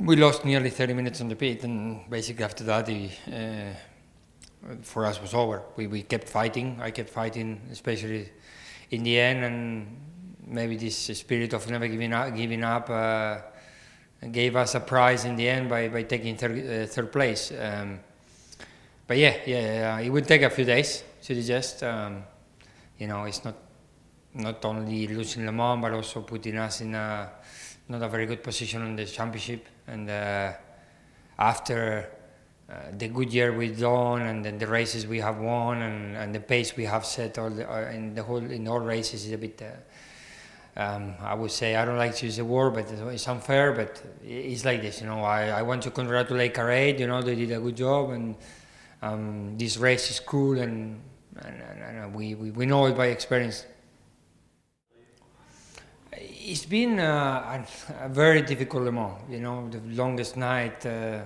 we 0.00 0.16
lost 0.16 0.44
nearly 0.44 0.68
30 0.68 0.92
minutes 0.94 1.20
on 1.20 1.28
the 1.28 1.36
pit. 1.36 1.62
And 1.62 2.10
basically 2.10 2.44
after 2.44 2.64
that, 2.64 2.88
uh, 2.88 4.74
for 4.82 5.06
us 5.06 5.22
was 5.22 5.34
over. 5.34 5.62
We 5.76 5.86
we 5.86 6.02
kept 6.02 6.28
fighting. 6.28 6.80
I 6.82 6.90
kept 6.90 7.10
fighting, 7.10 7.60
especially 7.70 8.28
in 8.90 9.04
the 9.04 9.20
end, 9.20 9.44
and 9.44 9.96
maybe 10.44 10.76
this 10.76 10.96
spirit 10.96 11.52
of 11.52 11.70
never 11.70 11.86
giving 11.86 12.12
up, 12.12 12.34
giving 12.34 12.64
up. 12.64 12.90
Uh, 12.90 13.38
gave 14.32 14.56
us 14.56 14.74
a 14.74 14.80
prize 14.80 15.24
in 15.24 15.36
the 15.36 15.48
end 15.48 15.68
by, 15.68 15.86
by 15.86 16.02
taking 16.02 16.36
third, 16.36 16.58
uh, 16.58 16.86
third 16.86 17.12
place. 17.12 17.52
Um, 17.52 18.00
but 19.06 19.16
yeah, 19.16 19.36
yeah, 19.46 20.00
it 20.00 20.10
will 20.10 20.24
take 20.24 20.42
a 20.42 20.50
few 20.50 20.64
days 20.64 21.04
to 21.22 21.36
digest. 21.36 21.84
Um, 21.84 22.24
you 22.98 23.06
know, 23.06 23.24
it's 23.24 23.44
not 23.44 23.54
not 24.34 24.64
only 24.64 25.06
losing 25.08 25.46
Le 25.46 25.52
Mans, 25.52 25.80
but 25.80 25.92
also 25.92 26.20
putting 26.20 26.56
us 26.58 26.80
in 26.80 26.94
a 26.94 27.30
not 27.88 28.02
a 28.02 28.08
very 28.08 28.26
good 28.26 28.42
position 28.42 28.82
in 28.82 28.96
the 28.96 29.06
championship. 29.06 29.66
And 29.86 30.08
uh, 30.10 30.52
after 31.38 32.10
uh, 32.70 32.74
the 32.96 33.08
good 33.08 33.32
year 33.32 33.56
we've 33.56 33.78
done, 33.78 34.22
and 34.22 34.44
then 34.44 34.58
the 34.58 34.66
races 34.66 35.06
we 35.06 35.20
have 35.20 35.38
won, 35.38 35.80
and, 35.82 36.16
and 36.16 36.34
the 36.34 36.40
pace 36.40 36.76
we 36.76 36.84
have 36.84 37.06
set 37.06 37.38
all 37.38 37.50
the, 37.50 37.70
uh, 37.70 37.90
in 37.90 38.14
the 38.14 38.22
whole 38.22 38.38
in 38.38 38.68
all 38.68 38.80
races 38.80 39.24
is 39.24 39.32
a 39.32 39.38
bit. 39.38 39.62
Uh, 39.62 40.80
um, 40.80 41.14
I 41.20 41.34
would 41.34 41.50
say 41.50 41.74
I 41.74 41.84
don't 41.84 41.96
like 41.96 42.14
to 42.16 42.26
use 42.26 42.36
the 42.36 42.44
word, 42.44 42.74
but 42.74 42.88
it's 43.12 43.26
unfair. 43.26 43.72
But 43.72 44.00
it's 44.22 44.64
like 44.64 44.82
this, 44.82 45.00
you 45.00 45.06
know. 45.06 45.22
I, 45.24 45.48
I 45.48 45.62
want 45.62 45.82
to 45.84 45.90
congratulate 45.90 46.54
Carade. 46.54 47.00
You 47.00 47.08
know, 47.08 47.20
they 47.20 47.34
did 47.34 47.50
a 47.50 47.58
good 47.58 47.76
job, 47.76 48.10
and 48.10 48.36
um, 49.02 49.58
this 49.58 49.76
race 49.76 50.10
is 50.10 50.20
cool, 50.20 50.58
and, 50.58 51.00
and, 51.44 51.62
and, 51.62 51.98
and 51.98 52.14
we, 52.14 52.34
we, 52.34 52.50
we 52.50 52.66
know 52.66 52.86
it 52.86 52.96
by 52.96 53.06
experience. 53.06 53.66
It's 56.12 56.64
been 56.64 56.98
uh, 56.98 57.64
a, 58.00 58.04
a, 58.06 58.08
very 58.08 58.42
difficult 58.42 58.84
Le 58.84 58.92
Mans. 58.92 59.18
You 59.30 59.40
know, 59.40 59.68
the 59.68 59.80
longest 59.94 60.36
night, 60.36 60.84
uh, 60.86 61.20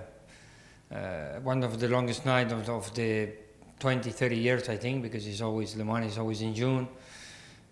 uh, 0.92 1.40
one 1.42 1.62
of 1.62 1.78
the 1.78 1.88
longest 1.88 2.26
nights 2.26 2.52
of, 2.52 2.68
of, 2.68 2.94
the 2.94 3.30
20, 3.78 4.10
30 4.10 4.36
years, 4.36 4.68
I 4.68 4.76
think, 4.76 5.02
because 5.02 5.26
it's 5.26 5.40
always 5.40 5.76
Le 5.76 5.84
Mans 5.84 6.12
is 6.12 6.18
always 6.18 6.42
in 6.42 6.54
June. 6.54 6.88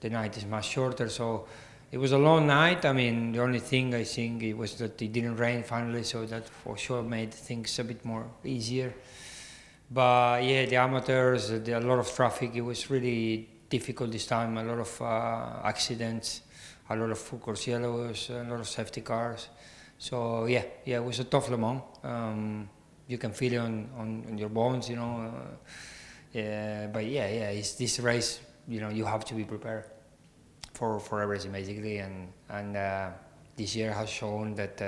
The 0.01 0.11
night 0.11 0.37
is 0.37 0.47
much 0.47 0.69
shorter, 0.69 1.09
so 1.09 1.47
it 1.93 1.99
was 1.99 2.13
a 2.13 2.19
long 2.19 2.47
night. 2.47 2.85
I 2.87 2.93
mean, 2.93 3.33
the 3.33 3.43
only 3.43 3.59
thing 3.59 3.95
I 3.95 4.05
think 4.05 4.43
it 4.43 4.55
was 4.55 4.77
that 4.77 5.03
it 5.03 5.13
didn't 5.13 5.37
rain 5.37 5.63
finally, 5.63 6.05
so 6.05 6.25
that 6.25 6.49
for 6.49 6.79
sure 6.79 7.03
made 7.03 7.35
things 7.35 7.79
a 7.79 7.85
bit 7.85 8.05
more 8.05 8.27
easier. 8.45 8.95
But 9.91 10.45
yeah, 10.45 10.67
the 10.67 10.77
amateurs, 10.77 11.49
the, 11.49 11.73
a 11.73 11.81
lot 11.81 11.99
of 11.99 12.15
traffic. 12.15 12.53
It 12.55 12.61
was 12.61 12.89
really 12.91 13.49
difficult 13.69 14.13
this 14.13 14.27
time. 14.27 14.57
A 14.57 14.63
lot 14.63 14.79
of 14.79 15.03
uh, 15.03 15.67
accidents, 15.67 16.43
a 16.89 16.95
lot 16.95 17.11
of 17.11 17.19
full 17.19 17.41
course 17.41 17.67
yellows, 17.67 18.31
a 18.31 18.45
lot 18.45 18.61
of 18.61 18.69
safety 18.69 19.01
cars. 19.01 19.49
So 19.99 20.47
yeah, 20.47 20.65
yeah, 20.85 20.99
it 20.99 21.05
was 21.05 21.19
a 21.19 21.25
tough 21.25 21.51
Le 21.51 21.59
Mans. 21.59 21.83
Um, 22.05 22.69
you 23.09 23.19
can 23.19 23.33
feel 23.33 23.53
it 23.55 23.57
on, 23.57 23.91
on, 23.99 24.25
on 24.29 24.39
your 24.39 24.49
bones, 24.49 24.89
you 24.89 24.95
know. 24.95 25.33
Uh, 25.35 25.57
yeah, 26.33 26.87
but 26.87 27.05
yeah, 27.05 27.29
yeah, 27.29 27.51
it's 27.51 27.75
this 27.75 27.99
race. 27.99 28.41
You 28.69 28.81
know, 28.81 28.91
you 28.91 29.05
have 29.05 29.25
to 29.25 29.35
be 29.35 29.43
prepared 29.43 29.87
for 30.73 31.01
for 31.01 31.21
everything 31.21 31.51
basically, 31.51 31.99
and 31.99 32.33
and 32.49 32.77
uh, 32.77 33.11
this 33.57 33.75
year 33.75 33.93
has 33.93 34.09
shown 34.09 34.55
that. 34.55 34.81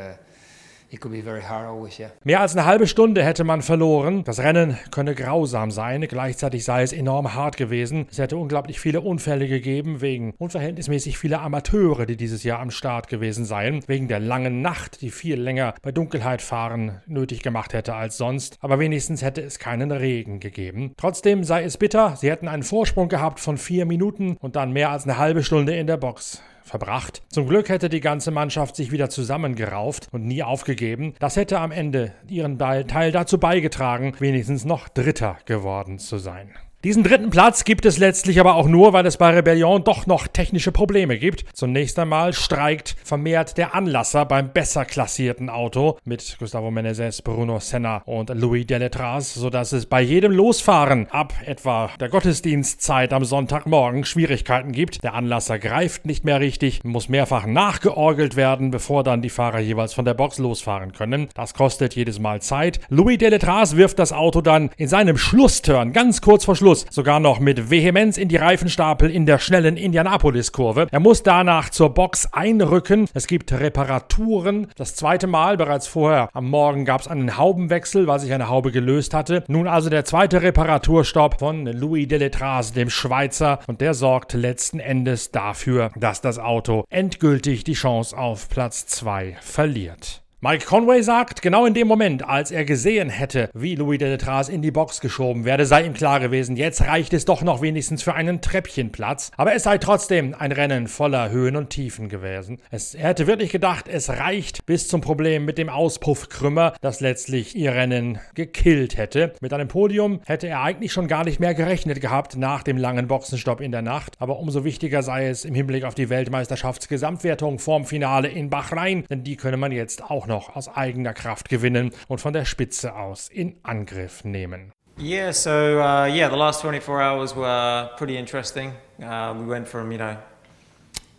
Mehr 2.25 2.40
als 2.40 2.54
eine 2.54 2.66
halbe 2.66 2.87
Stunde 2.87 3.25
hätte 3.25 3.44
man 3.44 3.62
verloren. 3.62 4.25
Das 4.25 4.40
Rennen 4.40 4.76
könne 4.90 5.14
grausam 5.14 5.70
sein. 5.70 6.02
Gleichzeitig 6.02 6.64
sei 6.64 6.82
es 6.82 6.92
enorm 6.92 7.34
hart 7.34 7.56
gewesen. 7.56 8.06
Es 8.11 8.18
hätte 8.18 8.37
unglaublich 8.37 8.78
viele 8.78 9.00
Unfälle 9.00 9.49
gegeben, 9.49 10.00
wegen 10.00 10.34
unverhältnismäßig 10.38 11.18
vieler 11.18 11.40
Amateure, 11.40 12.06
die 12.06 12.16
dieses 12.16 12.44
Jahr 12.44 12.61
am 12.61 12.70
Start 12.70 13.08
gewesen 13.08 13.44
seien. 13.44 13.82
Wegen 13.87 14.08
der 14.08 14.20
langen 14.20 14.61
Nacht, 14.61 15.00
die 15.00 15.11
viel 15.11 15.40
länger 15.40 15.75
bei 15.82 15.92
Dunkelheit 15.92 16.42
fahren 16.42 17.00
nötig 17.06 17.42
gemacht 17.42 17.72
hätte 17.72 17.94
als 17.94 18.16
sonst. 18.16 18.58
Aber 18.61 18.78
wenigstens 18.78 19.22
hätte 19.22 19.40
es 19.40 19.58
keinen 19.58 19.90
Regen 19.92 20.40
gegeben. 20.40 20.92
Trotzdem 20.96 21.44
sei 21.44 21.64
es 21.64 21.78
bitter. 21.78 22.16
Sie 22.16 22.30
hätten 22.30 22.49
einen 22.49 22.62
Vorsprung 22.62 23.08
gehabt 23.08 23.40
von 23.40 23.56
vier 23.56 23.87
Minuten 23.87 24.37
und 24.40 24.56
dann 24.56 24.72
mehr 24.72 24.90
als 24.90 25.04
eine 25.04 25.18
halbe 25.18 25.42
Stunde 25.42 25.75
in 25.75 25.87
der 25.87 25.96
Box 25.96 26.42
verbracht. 26.64 27.23
Zum 27.28 27.47
Glück 27.47 27.69
hätte 27.69 27.88
die 27.88 28.00
ganze 28.00 28.31
Mannschaft 28.31 28.76
sich 28.76 28.92
wieder 28.92 29.11
zusammengerauft 29.11 30.09
und 30.12 30.26
nie 30.26 30.42
aufgegeben. 30.42 31.14
Das 31.19 31.37
hätte 31.37 31.59
am 31.59 31.73
Ende 31.73 32.12
ihren 32.28 32.59
Teil 32.59 33.12
dazu 33.12 33.38
beigetragen, 33.38 34.14
wenigstens 34.19 34.64
noch 34.64 34.88
Dritter 34.88 35.38
geworden 35.45 35.99
zu 35.99 36.19
sein. 36.19 36.50
Diesen 36.84 37.04
dritten 37.04 37.30
Platz 37.30 37.62
gibt 37.62 37.86
es 37.86 37.98
letztlich 37.98 38.40
aber 38.40 38.56
auch 38.56 38.66
nur, 38.66 38.92
weil 38.92 39.06
es 39.06 39.16
bei 39.16 39.30
Rebellion 39.30 39.84
doch 39.84 40.08
noch 40.08 40.26
technische 40.26 40.72
Probleme 40.72 41.16
gibt. 41.16 41.44
Zunächst 41.52 41.96
einmal 41.96 42.32
streikt 42.32 42.96
vermehrt 43.04 43.56
der 43.56 43.76
Anlasser 43.76 44.24
beim 44.24 44.52
besser 44.52 44.84
klassierten 44.84 45.48
Auto 45.48 45.96
mit 46.04 46.34
Gustavo 46.40 46.72
Menezes, 46.72 47.22
Bruno 47.22 47.60
Senna 47.60 48.02
und 48.04 48.30
Louis 48.34 48.66
Deletras, 48.66 49.32
sodass 49.32 49.70
es 49.70 49.86
bei 49.86 50.02
jedem 50.02 50.32
Losfahren 50.32 51.06
ab 51.10 51.32
etwa 51.46 51.88
der 52.00 52.08
Gottesdienstzeit 52.08 53.12
am 53.12 53.24
Sonntagmorgen 53.24 54.04
Schwierigkeiten 54.04 54.72
gibt. 54.72 55.04
Der 55.04 55.14
Anlasser 55.14 55.60
greift 55.60 56.04
nicht 56.04 56.24
mehr 56.24 56.40
richtig, 56.40 56.82
muss 56.82 57.08
mehrfach 57.08 57.46
nachgeorgelt 57.46 58.34
werden, 58.34 58.72
bevor 58.72 59.04
dann 59.04 59.22
die 59.22 59.30
Fahrer 59.30 59.60
jeweils 59.60 59.94
von 59.94 60.04
der 60.04 60.14
Box 60.14 60.38
losfahren 60.38 60.90
können. 60.90 61.28
Das 61.34 61.54
kostet 61.54 61.94
jedes 61.94 62.18
Mal 62.18 62.42
Zeit. 62.42 62.80
Louis 62.88 63.18
Deletras 63.18 63.76
wirft 63.76 64.00
das 64.00 64.12
Auto 64.12 64.40
dann 64.40 64.70
in 64.76 64.88
seinem 64.88 65.16
Schlussturn 65.16 65.92
ganz 65.92 66.20
kurz 66.20 66.44
vor 66.44 66.56
Schluss 66.56 66.71
Schluss 66.72 66.86
sogar 66.90 67.20
noch 67.20 67.38
mit 67.38 67.70
Vehemenz 67.70 68.16
in 68.16 68.28
die 68.28 68.36
Reifenstapel 68.36 69.10
in 69.10 69.26
der 69.26 69.38
schnellen 69.38 69.76
Indianapolis-Kurve. 69.76 70.86
Er 70.90 71.00
muss 71.00 71.22
danach 71.22 71.68
zur 71.68 71.90
Box 71.90 72.32
einrücken. 72.32 73.08
Es 73.12 73.26
gibt 73.26 73.52
Reparaturen. 73.52 74.68
Das 74.76 74.94
zweite 74.94 75.26
Mal, 75.26 75.58
bereits 75.58 75.86
vorher 75.86 76.30
am 76.32 76.48
Morgen, 76.48 76.86
gab 76.86 77.02
es 77.02 77.08
einen 77.08 77.36
Haubenwechsel, 77.36 78.06
weil 78.06 78.20
sich 78.20 78.32
eine 78.32 78.48
Haube 78.48 78.72
gelöst 78.72 79.12
hatte. 79.12 79.44
Nun 79.48 79.68
also 79.68 79.90
der 79.90 80.06
zweite 80.06 80.40
Reparaturstopp 80.40 81.40
von 81.40 81.66
Louis 81.66 82.08
Deletras, 82.08 82.72
dem 82.72 82.88
Schweizer. 82.88 83.58
Und 83.66 83.82
der 83.82 83.92
sorgt 83.92 84.32
letzten 84.32 84.80
Endes 84.80 85.30
dafür, 85.30 85.90
dass 85.96 86.22
das 86.22 86.38
Auto 86.38 86.84
endgültig 86.88 87.64
die 87.64 87.74
Chance 87.74 88.16
auf 88.16 88.48
Platz 88.48 88.86
2 88.86 89.36
verliert. 89.42 90.21
Mike 90.44 90.66
Conway 90.66 91.02
sagt, 91.02 91.40
genau 91.40 91.66
in 91.66 91.75
dem 91.75 91.87
Moment, 91.87 92.28
als 92.28 92.50
er 92.50 92.64
gesehen 92.64 93.11
hätte, 93.11 93.49
wie 93.54 93.76
Louis 93.76 93.99
Deletras 93.99 94.49
in 94.49 94.61
die 94.61 94.72
Box 94.72 95.00
geschoben 95.00 95.44
werde, 95.44 95.66
sei 95.66 95.84
ihm 95.84 95.94
klar 95.94 96.18
gewesen, 96.18 96.56
jetzt 96.56 96.80
reicht 96.80 97.12
es 97.12 97.25
doch 97.25 97.42
noch 97.42 97.62
wenigstens 97.62 98.02
für 98.02 98.14
einen 98.14 98.40
Treppchenplatz. 98.40 99.30
Aber 99.37 99.54
es 99.54 99.62
sei 99.62 99.78
trotzdem 99.78 100.34
ein 100.37 100.50
Rennen 100.50 100.88
voller 100.88 101.30
Höhen 101.30 101.54
und 101.54 101.70
Tiefen 101.70 102.08
gewesen. 102.08 102.58
Es, 102.72 102.92
er 102.96 103.11
hätte 103.11 103.28
wirklich 103.28 103.52
gedacht, 103.52 103.87
es 103.87 104.11
reicht 104.11 104.66
bis 104.66 104.88
zum 104.88 105.00
Problem 105.00 105.44
mit 105.44 105.58
dem 105.58 105.68
Auspuffkrümmer, 105.68 106.72
das 106.80 106.99
letztlich 106.99 107.54
ihr 107.54 107.76
Rennen 107.76 108.18
gekillt 108.34 108.96
hätte. 108.96 109.34
Mit 109.40 109.52
einem 109.52 109.68
Podium 109.68 110.22
hätte 110.26 110.49
er 110.49 110.62
eigentlich 110.62 110.92
schon 110.92 111.06
gar 111.06 111.22
nicht 111.22 111.38
mehr 111.38 111.54
gerechnet 111.54 112.00
gehabt 112.00 112.37
nach 112.37 112.64
dem 112.64 112.78
langen 112.78 113.06
Boxenstopp 113.06 113.61
in 113.61 113.70
der 113.70 113.82
Nacht. 113.82 114.16
Aber 114.18 114.40
umso 114.40 114.64
wichtiger 114.64 115.04
sei 115.04 115.28
es 115.28 115.44
im 115.44 115.54
Hinblick 115.54 115.84
auf 115.84 115.94
die 115.94 116.11
Weltmeisterschaftsgesamtwertung 116.11 117.61
vorm 117.61 117.84
Finale 117.84 118.26
in 118.26 118.50
Bahrain, 118.50 119.04
denn 119.08 119.22
die 119.22 119.37
könne 119.37 119.56
man 119.56 119.70
jetzt 119.70 120.02
auch 120.02 120.26
noch 120.26 120.31
noch 120.32 120.56
aus 120.56 120.74
eigener 120.74 121.12
Kraft 121.12 121.50
gewinnen 121.50 121.92
und 122.08 122.20
von 122.20 122.32
der 122.32 122.46
Spitze 122.46 122.94
aus 122.94 123.28
in 123.28 123.56
Angriff 123.62 124.24
nehmen. 124.24 124.72
Yeah, 124.98 125.32
so 125.32 125.50
uh, 125.50 126.06
yeah, 126.06 126.28
the 126.28 126.36
last 126.36 126.62
24 126.62 127.00
hours 127.00 127.34
were 127.34 127.90
pretty 127.96 128.16
interesting. 128.16 128.72
Uh, 129.02 129.34
we 129.38 129.46
went 129.46 129.68
from 129.68 129.90
you 129.92 129.98
know 129.98 130.16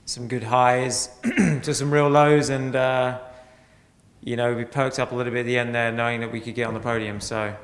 some 0.06 0.28
good 0.28 0.44
highs 0.44 1.10
to 1.64 1.74
some 1.74 1.92
real 1.92 2.10
lows, 2.10 2.50
and 2.50 2.76
uh, 2.76 3.20
you 4.22 4.36
know 4.36 4.54
we 4.56 4.66
perked 4.66 5.00
up 5.00 5.12
a 5.12 5.16
little 5.16 5.32
bit 5.32 5.42
at 5.42 5.46
the 5.46 5.58
end 5.58 5.74
there, 5.74 5.92
knowing 5.92 6.22
that 6.22 6.32
we 6.32 6.40
could 6.40 6.56
get 6.56 6.68
on 6.68 6.74
the 6.74 6.80
podium. 6.80 7.20
So 7.20 7.56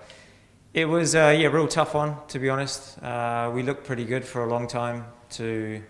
it 0.74 0.86
was 0.86 1.16
uh, 1.16 1.36
yeah, 1.38 1.48
real 1.48 1.68
tough 1.68 1.94
one 1.94 2.16
to 2.28 2.40
be 2.40 2.50
honest. 2.50 3.02
Uh, 3.04 3.52
we 3.54 3.64
looked 3.64 3.86
pretty 3.86 4.06
good 4.06 4.26
for 4.26 4.44
a 4.44 4.50
long 4.50 4.68
time 4.68 5.06
to 5.32 5.82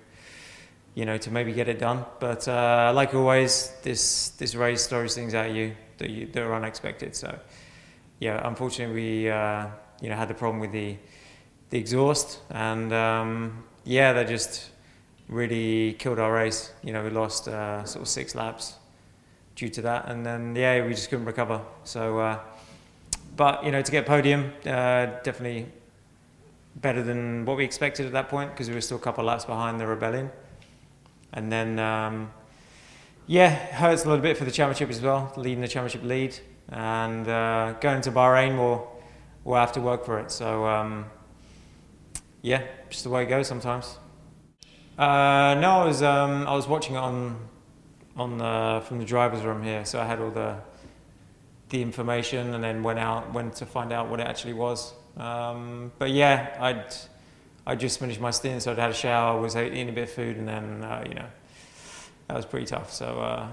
you 0.99 1.05
know, 1.05 1.17
to 1.17 1.31
maybe 1.31 1.53
get 1.53 1.69
it 1.69 1.79
done. 1.79 2.03
But 2.19 2.45
uh, 2.45 2.91
like 2.93 3.15
always, 3.15 3.71
this 3.83 4.31
this 4.31 4.53
race 4.53 4.85
throws 4.85 5.15
things 5.15 5.33
at 5.33 5.51
you 5.51 5.73
that, 5.97 6.09
you, 6.09 6.27
that 6.27 6.43
are 6.43 6.53
unexpected. 6.53 7.15
So, 7.15 7.39
yeah, 8.19 8.45
unfortunately, 8.45 8.95
we 8.95 9.29
uh, 9.29 9.67
you 10.01 10.09
know 10.09 10.17
had 10.17 10.27
the 10.27 10.33
problem 10.33 10.59
with 10.59 10.73
the 10.73 10.97
the 11.69 11.77
exhaust, 11.77 12.39
and 12.49 12.91
um, 12.91 13.63
yeah, 13.85 14.11
that 14.11 14.27
just 14.27 14.71
really 15.29 15.93
killed 15.93 16.19
our 16.19 16.33
race. 16.33 16.73
You 16.83 16.91
know, 16.91 17.01
we 17.01 17.11
lost 17.11 17.47
uh, 17.47 17.85
sort 17.85 18.01
of 18.01 18.09
six 18.09 18.35
laps 18.35 18.73
due 19.55 19.69
to 19.69 19.81
that, 19.83 20.09
and 20.09 20.25
then 20.25 20.53
yeah, 20.53 20.85
we 20.85 20.93
just 20.93 21.09
couldn't 21.09 21.27
recover. 21.27 21.61
So, 21.85 22.19
uh, 22.19 22.39
but 23.37 23.63
you 23.63 23.71
know, 23.71 23.81
to 23.81 23.91
get 23.91 24.05
podium, 24.05 24.51
uh, 24.65 25.05
definitely 25.23 25.67
better 26.75 27.01
than 27.03 27.45
what 27.45 27.55
we 27.55 27.63
expected 27.63 28.05
at 28.05 28.11
that 28.11 28.27
point 28.27 28.51
because 28.51 28.67
we 28.67 28.75
were 28.75 28.81
still 28.81 28.97
a 28.97 29.05
couple 29.07 29.21
of 29.23 29.27
laps 29.27 29.45
behind 29.45 29.79
the 29.79 29.87
rebellion 29.87 30.29
and 31.33 31.51
then 31.51 31.79
um, 31.79 32.31
yeah, 33.27 33.49
hurts 33.49 34.05
a 34.05 34.09
little 34.09 34.23
bit 34.23 34.37
for 34.37 34.45
the 34.45 34.51
championship 34.51 34.89
as 34.89 35.01
well, 35.01 35.31
leading 35.37 35.61
the 35.61 35.67
championship 35.67 36.03
lead, 36.03 36.37
and 36.69 37.27
uh, 37.27 37.73
going 37.79 38.01
to 38.01 38.11
Bahrain, 38.11 38.57
we'll 38.57 38.87
we'll 39.43 39.59
have 39.59 39.71
to 39.73 39.81
work 39.81 40.05
for 40.05 40.19
it. 40.19 40.31
So 40.31 40.65
um, 40.65 41.05
yeah, 42.41 42.63
just 42.89 43.03
the 43.03 43.09
way 43.09 43.23
it 43.23 43.27
goes 43.27 43.47
sometimes. 43.47 43.97
Uh, 44.97 45.55
no, 45.59 45.81
I 45.81 45.85
was 45.85 46.01
um, 46.01 46.47
I 46.47 46.55
was 46.55 46.67
watching 46.67 46.95
it 46.95 46.99
on 46.99 47.49
on 48.17 48.37
the, 48.37 48.83
from 48.85 48.99
the 48.99 49.05
driver's 49.05 49.43
room 49.43 49.63
here, 49.63 49.85
so 49.85 49.99
I 49.99 50.05
had 50.05 50.19
all 50.19 50.31
the 50.31 50.57
the 51.69 51.81
information, 51.81 52.53
and 52.53 52.63
then 52.63 52.83
went 52.83 52.99
out 52.99 53.31
went 53.33 53.55
to 53.55 53.65
find 53.65 53.93
out 53.93 54.09
what 54.09 54.19
it 54.19 54.27
actually 54.27 54.53
was. 54.53 54.93
Um, 55.17 55.91
but 55.99 56.09
yeah, 56.09 56.57
I'd 56.59 56.93
I 57.69 57.75
just 57.75 57.99
finished 57.99 58.19
my 58.19 58.31
stint, 58.31 58.63
so 58.63 58.71
I'd 58.71 58.79
had 58.79 58.89
a 58.89 58.95
shower, 58.95 59.39
was 59.39 59.55
eating 59.55 59.89
a 59.89 59.91
bit 59.91 60.05
of 60.05 60.09
food, 60.09 60.37
and 60.37 60.47
then 60.47 60.83
uh, 60.83 61.05
you 61.07 61.13
know 61.13 61.27
that 62.27 62.35
was 62.35 62.43
pretty 62.43 62.65
tough. 62.65 62.91
So 62.91 63.05
uh, 63.05 63.47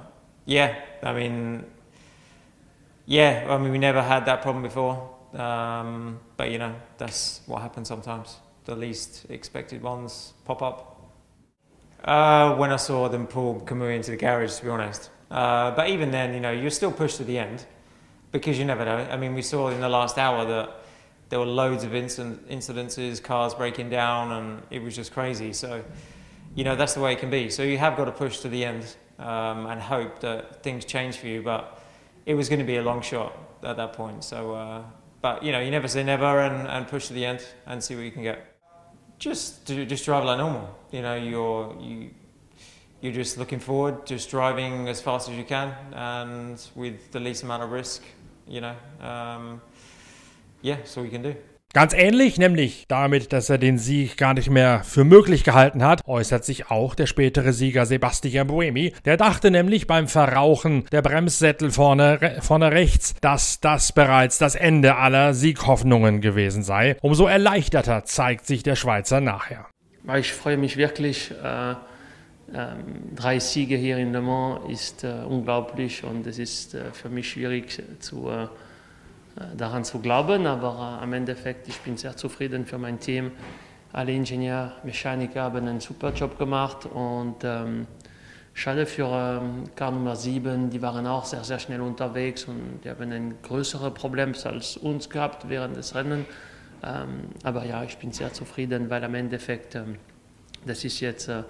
yeah, 0.47 0.75
I 1.03 1.13
mean, 1.13 1.67
yeah, 3.05 3.47
I 3.47 3.59
mean, 3.59 3.73
we 3.73 3.77
never 3.77 4.01
had 4.01 4.25
that 4.25 4.41
problem 4.41 4.63
before. 4.63 5.15
Um, 5.35 6.19
but 6.39 6.51
you 6.51 6.57
know, 6.57 6.75
that's 6.97 7.43
what 7.45 7.61
happens 7.61 7.89
sometimes. 7.89 8.39
The 8.65 8.75
least 8.75 9.27
expected 9.29 9.83
ones 9.83 10.33
pop 10.47 10.63
up. 10.63 11.13
Uh, 12.03 12.57
when 12.57 12.73
I 12.73 12.77
saw 12.77 13.09
them 13.11 13.27
pull 13.27 13.61
Kamui 13.67 13.97
into 13.97 14.13
the 14.13 14.17
garage, 14.17 14.57
to 14.57 14.65
be 14.65 14.71
honest. 14.71 15.11
Uh, 15.31 15.73
but 15.73 15.91
even 15.91 16.11
then, 16.11 16.33
you 16.33 16.41
know, 16.41 16.53
you're 16.53 16.71
still 16.71 16.93
pushed 16.93 17.19
to 17.19 17.25
the 17.25 17.37
end 17.37 17.67
because 18.33 18.59
you 18.59 18.65
never 18.65 18.87
know. 18.87 18.97
I 18.97 19.19
mean, 19.19 19.35
we 19.35 19.43
saw 19.43 19.69
in 19.69 19.83
the 19.83 19.91
last 19.91 20.17
hour 20.17 20.47
that 20.47 20.86
there 21.29 21.39
were 21.39 21.47
loads 21.47 21.85
of 21.85 21.95
incident, 21.95 22.49
incidences, 22.49 23.23
cars 23.23 23.55
breaking 23.55 23.91
down, 23.91 24.33
and 24.33 24.63
it 24.71 24.83
was 24.83 24.95
just 24.95 25.13
crazy. 25.13 25.53
So, 25.53 25.83
you 26.55 26.65
know, 26.65 26.77
that's 26.77 26.95
the 26.95 27.01
way 27.01 27.13
it 27.13 27.19
can 27.19 27.31
be. 27.31 27.51
So 27.51 27.63
you 27.63 27.79
have 27.79 27.97
got 27.97 28.05
to 28.05 28.13
push 28.13 28.39
to 28.41 28.49
the 28.49 28.65
end 28.65 28.97
um, 29.19 29.67
and 29.67 29.81
hope 29.81 30.21
that 30.21 30.63
things 30.63 30.85
change 30.85 31.17
for 31.17 31.27
you. 31.27 31.43
But 31.43 31.83
it 32.27 32.35
was 32.35 32.49
going 32.49 32.61
to 32.61 32.65
be 32.65 32.77
a 32.77 32.83
long 32.83 33.03
shot 33.03 33.37
at 33.63 33.77
that 33.77 33.93
point. 33.93 34.23
So, 34.25 34.55
uh, 34.55 34.83
but 35.21 35.43
you 35.43 35.53
know, 35.53 35.61
you 35.61 35.71
never 35.71 35.89
say 35.89 36.05
never, 36.05 36.41
and, 36.41 36.69
and 36.69 36.87
push 36.87 37.09
to 37.09 37.13
the 37.13 37.25
end 37.25 37.45
and 37.67 37.83
see 37.83 37.97
what 37.97 38.05
you 38.05 38.13
can 38.13 38.23
get. 38.23 38.53
Just 39.19 39.67
just 39.67 40.05
drive 40.05 40.25
like 40.25 40.39
normal. 40.39 40.79
You 40.93 41.03
know, 41.03 41.17
you're 41.17 41.77
you 41.81 42.11
you're 43.01 43.13
just 43.13 43.39
looking 43.39 43.59
forward, 43.59 44.07
just 44.07 44.31
driving 44.31 44.89
as 44.89 45.01
fast 45.01 45.29
as 45.29 45.37
you 45.37 45.45
can, 45.45 45.75
and 45.93 46.63
with 46.75 47.13
the 47.13 47.21
least 47.21 47.43
amount 47.43 47.63
of 47.63 47.71
risk. 47.71 48.03
You 48.47 48.61
know, 48.61 48.77
um, 49.01 49.61
yeah, 50.63 50.79
so 50.85 51.03
we 51.03 51.09
can 51.09 51.23
do. 51.23 51.35
Ganz 51.77 51.93
ähnlich, 51.93 52.39
nämlich 52.39 52.87
damit, 52.89 53.35
dass 53.35 53.51
er 53.51 53.59
den 53.59 53.77
Sieg 53.77 54.17
gar 54.17 54.33
nicht 54.33 54.49
mehr 54.49 54.83
für 54.83 55.05
möglich 55.05 55.45
gehalten 55.45 55.85
hat, 55.85 56.01
äußert 56.07 56.43
sich 56.43 56.71
auch 56.71 56.95
der 56.95 57.05
spätere 57.05 57.53
Sieger 57.53 57.85
Sebastian 57.85 58.47
Buemi. 58.47 58.95
Der 59.05 59.19
dachte 59.19 59.51
nämlich 59.51 59.87
beim 59.87 60.09
Verrauchen 60.09 60.87
der 60.91 61.03
Bremssättel 61.03 61.71
vorne, 61.71 62.39
vorne 62.41 62.71
rechts, 62.71 63.15
dass 63.21 63.61
das 63.61 63.93
bereits 63.93 64.39
das 64.39 64.55
Ende 64.55 64.97
aller 64.97 65.35
Sieghoffnungen 65.35 66.23
gewesen 66.23 66.63
sei. 66.63 66.97
Umso 67.03 67.27
erleichterter 67.27 68.05
zeigt 68.07 68.47
sich 68.47 68.63
der 68.63 68.77
Schweizer 68.77 69.21
nachher. 69.21 69.67
Ich 70.19 70.33
freue 70.33 70.57
mich 70.57 70.79
wirklich. 70.79 71.31
Äh, 71.45 71.73
äh, 71.73 71.75
drei 73.15 73.39
Siege 73.39 73.77
hier 73.77 73.99
in 73.99 74.13
Le 74.13 74.23
Mans 74.23 74.61
ist 74.71 75.05
äh, 75.05 75.13
unglaublich 75.29 76.05
und 76.05 76.27
es 76.27 76.39
ist 76.39 76.75
äh, 76.75 76.93
für 76.93 77.11
mich 77.11 77.29
schwierig 77.29 77.83
zu 77.99 78.31
Äh, 78.31 78.47
daran 79.57 79.85
zu 79.85 79.99
glauben, 79.99 80.47
aber 80.47 80.99
äh, 81.01 81.03
am 81.03 81.13
Endeffekt, 81.13 81.69
ich 81.69 81.81
bin 81.81 81.97
sehr 81.97 82.17
zufrieden 82.17 82.65
für 82.65 82.79
mein 82.79 82.99
Team. 82.99 83.33
Alle 83.93 84.13
Ingenieure, 84.13 84.73
Mechaniker 84.83 85.43
haben 85.43 85.69
einen 85.69 85.81
super 85.81 86.13
Job 86.13 86.39
gemacht 86.39 86.87
und 86.87 87.37
ähm, 87.45 87.87
schade 88.55 88.87
für 88.87 89.07
ähm, 89.43 89.65
Car 89.75 89.91
Nummer 89.91 90.17
7, 90.17 90.71
die 90.71 90.81
waren 90.81 91.07
auch 91.07 91.25
sehr, 91.25 91.45
sehr 91.45 91.59
schnell 91.59 91.81
unterwegs 91.81 92.45
und 92.45 92.81
die 92.83 92.91
haben 92.91 93.13
ein 93.13 93.35
größeres 93.43 93.93
Problem 93.95 94.33
als 94.45 94.77
uns 94.77 95.09
gehabt 95.09 95.49
während 95.49 95.77
des 95.77 95.95
Rennens. 95.95 96.27
Ähm, 96.83 97.29
aber 97.43 97.65
ja, 97.65 97.85
ich 97.85 97.99
bin 97.99 98.13
sehr 98.13 98.33
zufrieden, 98.33 98.91
weil 98.91 99.05
am 99.05 99.15
Endeffekt, 99.15 99.75
ähm, 99.75 99.97
das 100.67 100.85
ist 100.85 101.01
jetzt 101.01 101.29
äh, 101.29 101.43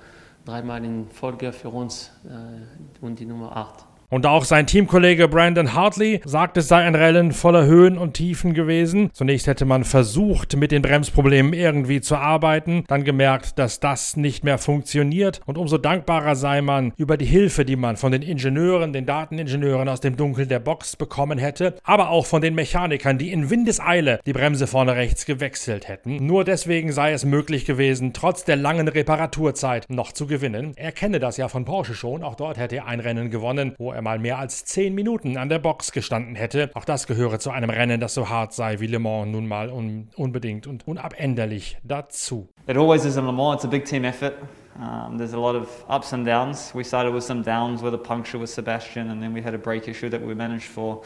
dreimal 0.45 0.85
in 0.85 1.09
Folge 1.09 1.52
für 1.52 1.69
uns 1.69 2.11
äh, 2.25 3.05
und 3.05 3.19
die 3.19 3.26
Nummer 3.26 3.57
8. 3.57 3.95
Und 4.08 4.26
auch 4.26 4.44
sein 4.44 4.66
Teamkollege 4.66 5.28
Brandon 5.28 5.75
Hartley 5.75 6.20
sagt, 6.24 6.57
es 6.57 6.68
sei 6.68 6.85
ein 6.85 6.94
Rennen 6.94 7.33
voller 7.33 7.66
Höhen 7.66 7.98
und 7.98 8.14
Tiefen 8.14 8.54
gewesen. 8.54 9.11
Zunächst 9.12 9.46
hätte 9.46 9.64
man 9.64 9.85
versucht, 9.85 10.57
mit 10.57 10.70
den 10.70 10.83
Bremsproblemen 10.83 11.52
irgendwie 11.52 12.00
zu 12.00 12.16
arbeiten, 12.16 12.85
dann 12.88 13.04
gemerkt, 13.04 13.59
dass 13.59 13.81
das 13.81 14.16
nicht 14.16 14.44
mehr 14.44 14.59
funktioniert 14.59 15.40
und 15.46 15.59
umso 15.59 15.78
dankbarer 15.78 16.37
sei 16.37 16.62
man 16.62 16.92
über 16.96 17.16
die 17.16 17.24
Hilfe, 17.24 17.64
die 17.64 17.76
man 17.76 17.96
von 17.96 18.12
den 18.12 18.22
Ingenieuren, 18.22 18.92
den 18.92 19.07
Dateningenieuren 19.07 19.88
aus 19.88 20.00
dem 20.00 20.16
Dunkel 20.16 20.46
der 20.46 20.61
Box 20.61 20.96
bekommen 20.96 21.38
hätte, 21.38 21.76
aber 21.83 22.11
auch 22.11 22.26
von 22.26 22.42
den 22.42 22.54
Mechanikern, 22.54 23.18
die 23.18 23.33
in 23.33 23.50
Windeseile 23.50 24.20
die 24.26 24.33
Bremse 24.33 24.66
vorne 24.66 24.94
rechts 24.94 25.26
gewechselt 25.26 25.88
hätten. 25.88 26.24
Nur 26.26 26.44
deswegen 26.44 26.92
sei 26.92 27.12
es 27.12 27.24
möglich 27.24 27.64
gewesen, 27.64 28.12
trotz 28.12 28.44
der 28.44 28.57
langen 28.57 28.88
Reparaturzeit 28.88 29.87
noch 29.88 30.12
zu 30.12 30.26
gewinnen. 30.26 30.72
Er 30.76 30.92
kenne 30.92 31.18
das 31.18 31.37
ja 31.37 31.48
von 31.48 31.64
Porsche 31.64 31.94
schon, 31.94 32.22
auch 32.22 32.35
dort 32.35 32.59
hätte 32.59 32.76
er 32.76 32.87
ein 32.87 33.00
Rennen 33.00 33.31
gewonnen, 33.31 33.74
wo 33.78 33.95
mal 34.02 34.18
mehr 34.18 34.38
als 34.38 34.64
10 34.64 34.94
Minuten 34.94 35.37
an 35.37 35.48
der 35.48 35.59
Box 35.59 35.92
gestanden 35.92 36.35
hätte. 36.35 36.70
Auch 36.74 36.85
das 36.85 37.06
gehöre 37.06 37.38
zu 37.38 37.50
einem 37.50 37.70
Rennen, 37.70 38.00
das 38.00 38.14
so 38.14 38.28
hart 38.28 38.52
sei 38.52 38.80
wie 38.80 38.87
Le 38.87 38.98
Mans 38.98 39.28
nun 39.28 39.46
mal 39.46 39.70
un 39.70 40.09
unbedingt 40.16 40.66
und 40.66 40.87
unabänderlich 40.87 41.78
dazu. 41.85 42.48
It 42.66 42.76
always 42.76 43.04
is 43.04 43.16
in 43.16 43.26
Le 43.26 43.32
Mans, 43.32 43.56
it's 43.56 43.64
a 43.64 43.68
big 43.68 43.85
team 43.85 44.04
effort. 44.04 44.35
Um, 44.78 45.16
there's 45.16 45.32
a 45.32 45.38
lot 45.38 45.56
of 45.56 45.68
ups 45.88 46.12
and 46.12 46.26
downs. 46.26 46.74
We 46.74 46.85
started 46.85 47.14
with 47.14 47.24
some 47.24 47.42
downs 47.42 47.82
with 47.82 47.94
a 47.94 47.98
puncture 47.98 48.38
with 48.38 48.50
Sebastian, 48.50 49.11
and 49.11 49.22
then 49.22 49.32
we 49.32 49.40
had 49.40 49.54
a 49.54 49.59
brake 49.59 49.88
issue 49.88 50.11
that 50.11 50.20
we 50.20 50.35
managed 50.35 50.66
for 50.66 51.02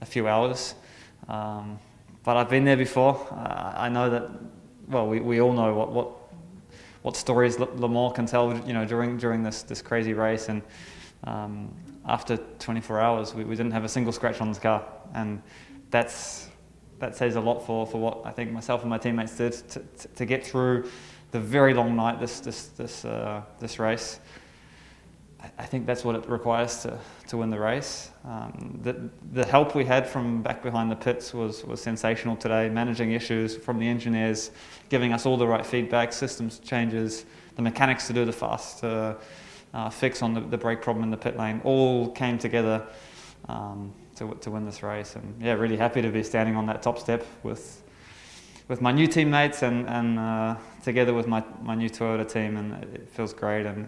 a 0.00 0.06
few 0.06 0.26
hours. 0.26 0.74
Um, 1.28 1.78
but 2.24 2.36
I've 2.36 2.48
been 2.48 2.64
there 2.64 2.76
before. 2.76 3.14
Uh, 3.30 3.74
I 3.76 3.88
know 3.88 4.10
that, 4.10 4.28
well, 4.88 5.06
we, 5.06 5.20
we 5.20 5.40
all 5.40 5.52
know 5.52 5.74
what, 5.74 5.92
what, 5.92 6.08
what 7.02 7.16
stories 7.16 7.58
Le 7.58 7.88
Mans 7.88 8.14
can 8.14 8.26
tell, 8.26 8.56
you 8.66 8.72
know, 8.72 8.84
during, 8.84 9.16
during 9.16 9.42
this, 9.42 9.62
this 9.62 9.80
crazy 9.80 10.12
race. 10.12 10.48
And 10.48 10.62
um, 11.24 11.72
after 12.06 12.36
24 12.36 13.00
hours, 13.00 13.34
we, 13.34 13.44
we 13.44 13.56
didn't 13.56 13.72
have 13.72 13.84
a 13.84 13.88
single 13.88 14.12
scratch 14.12 14.40
on 14.40 14.52
the 14.52 14.60
car. 14.60 14.84
And 15.14 15.42
that's, 15.90 16.48
that 16.98 17.16
says 17.16 17.36
a 17.36 17.40
lot 17.40 17.60
for, 17.60 17.86
for 17.86 17.98
what 17.98 18.22
I 18.24 18.30
think 18.30 18.52
myself 18.52 18.82
and 18.82 18.90
my 18.90 18.98
teammates 18.98 19.36
did 19.36 19.52
to, 19.52 19.80
to, 19.80 20.08
to 20.08 20.26
get 20.26 20.46
through 20.46 20.90
the 21.30 21.40
very 21.40 21.74
long 21.74 21.96
night, 21.96 22.20
this, 22.20 22.40
this, 22.40 22.66
this, 22.68 23.04
uh, 23.04 23.42
this 23.58 23.78
race. 23.78 24.20
I 25.58 25.66
think 25.66 25.84
that's 25.84 26.04
what 26.04 26.14
it 26.14 26.28
requires 26.28 26.82
to, 26.82 26.98
to 27.28 27.36
win 27.36 27.50
the 27.50 27.58
race. 27.58 28.10
Um, 28.24 28.78
the, 28.82 29.10
the 29.32 29.44
help 29.44 29.74
we 29.74 29.84
had 29.84 30.06
from 30.06 30.42
back 30.42 30.62
behind 30.62 30.90
the 30.90 30.96
pits 30.96 31.34
was, 31.34 31.64
was 31.64 31.82
sensational 31.82 32.36
today, 32.36 32.68
managing 32.68 33.12
issues 33.12 33.54
from 33.56 33.78
the 33.78 33.86
engineers, 33.86 34.52
giving 34.88 35.12
us 35.12 35.26
all 35.26 35.36
the 35.36 35.46
right 35.46 35.64
feedback, 35.64 36.12
systems 36.12 36.60
changes, 36.60 37.26
the 37.56 37.62
mechanics 37.62 38.06
to 38.06 38.12
do 38.12 38.24
the 38.24 38.32
fast 38.32 38.82
uh, 38.84 39.14
uh, 39.74 39.90
fix 39.90 40.22
on 40.22 40.32
the, 40.32 40.40
the 40.40 40.56
brake 40.56 40.80
problem 40.80 41.04
in 41.04 41.10
the 41.10 41.16
pit 41.16 41.36
lane, 41.36 41.60
all 41.64 42.10
came 42.12 42.38
together 42.38 42.86
um, 43.48 43.92
to, 44.16 44.34
to 44.40 44.50
win 44.50 44.64
this 44.64 44.82
race. 44.82 45.16
And 45.16 45.42
yeah, 45.42 45.52
really 45.52 45.76
happy 45.76 46.00
to 46.00 46.08
be 46.08 46.22
standing 46.22 46.56
on 46.56 46.64
that 46.66 46.80
top 46.80 46.98
step 46.98 47.26
with 47.42 47.82
with 48.66 48.80
my 48.80 48.90
new 48.90 49.06
teammates 49.06 49.62
and, 49.62 49.86
and 49.90 50.18
uh, 50.18 50.56
together 50.82 51.12
with 51.12 51.26
my, 51.26 51.44
my 51.60 51.74
new 51.74 51.90
Toyota 51.90 52.26
team, 52.26 52.56
and 52.56 52.72
it 52.94 53.10
feels 53.10 53.34
great. 53.34 53.66
And 53.66 53.86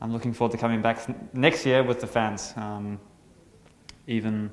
I'm 0.00 0.10
looking 0.10 0.32
forward 0.32 0.52
to 0.52 0.58
coming 0.58 0.80
back 0.80 1.06
next 1.34 1.66
year 1.66 1.82
with 1.82 2.00
the 2.00 2.06
fans. 2.06 2.54
Um, 2.56 2.98
even 4.06 4.50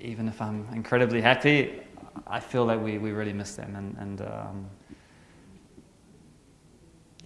even 0.00 0.28
if 0.28 0.40
I'm 0.40 0.68
incredibly 0.74 1.20
happy, 1.20 1.80
I 2.26 2.38
feel 2.40 2.66
that 2.66 2.80
we, 2.80 2.98
we 2.98 3.10
really 3.12 3.32
miss 3.32 3.56
them, 3.56 3.74
and, 3.74 3.96
and 3.98 4.20
um, 4.20 4.66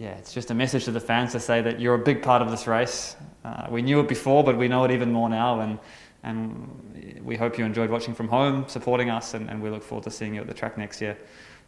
yeah, 0.03 0.15
it's 0.15 0.35
just 0.35 0.51
a 0.51 0.55
message 0.55 0.87
to 0.87 0.91
the 0.91 0.99
fans 0.99 1.31
to 1.31 1.39
say 1.39 1.63
that 1.63 1.79
you're 1.79 1.95
a 1.95 1.99
big 1.99 2.23
part 2.23 2.43
of 2.43 2.51
this 2.51 2.67
race. 2.67 3.15
Uh, 3.45 3.69
we 3.71 3.83
knew 3.83 4.01
it 4.01 4.09
before, 4.09 4.43
but 4.43 4.59
we 4.59 4.67
know 4.67 4.83
it 4.83 4.91
even 4.91 5.13
more 5.13 5.29
now, 5.29 5.61
and 5.61 5.79
and 6.25 7.21
we 7.23 7.37
hope 7.37 7.57
you 7.57 7.65
enjoyed 7.65 7.89
watching 7.89 8.13
from 8.13 8.27
home, 8.27 8.65
supporting 8.67 9.11
us, 9.11 9.35
and, 9.35 9.49
and 9.49 9.63
we 9.63 9.71
look 9.71 9.83
forward 9.83 10.03
to 10.05 10.11
seeing 10.11 10.35
you 10.35 10.41
at 10.41 10.49
the 10.49 10.55
track 10.55 10.77
next 10.77 11.01
year. 11.01 11.17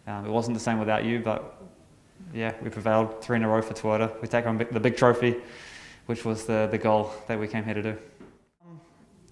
Um, 0.08 0.26
it 0.26 0.30
wasn't 0.30 0.54
the 0.54 0.60
same 0.60 0.80
without 0.80 1.04
you, 1.04 1.20
but 1.20 1.62
yeah, 2.32 2.54
we 2.60 2.70
prevailed 2.70 3.22
three 3.22 3.36
in 3.36 3.44
a 3.44 3.48
row 3.48 3.62
for 3.62 3.74
Toyota. 3.74 4.20
We 4.20 4.26
take 4.26 4.46
on 4.46 4.58
the 4.58 4.80
big 4.80 4.96
trophy, 4.96 5.36
which 6.06 6.24
was 6.24 6.44
the, 6.44 6.68
the 6.70 6.78
goal 6.78 7.12
that 7.28 7.38
we 7.38 7.46
came 7.46 7.64
here 7.64 7.74
to 7.74 7.82
do. 7.82 7.98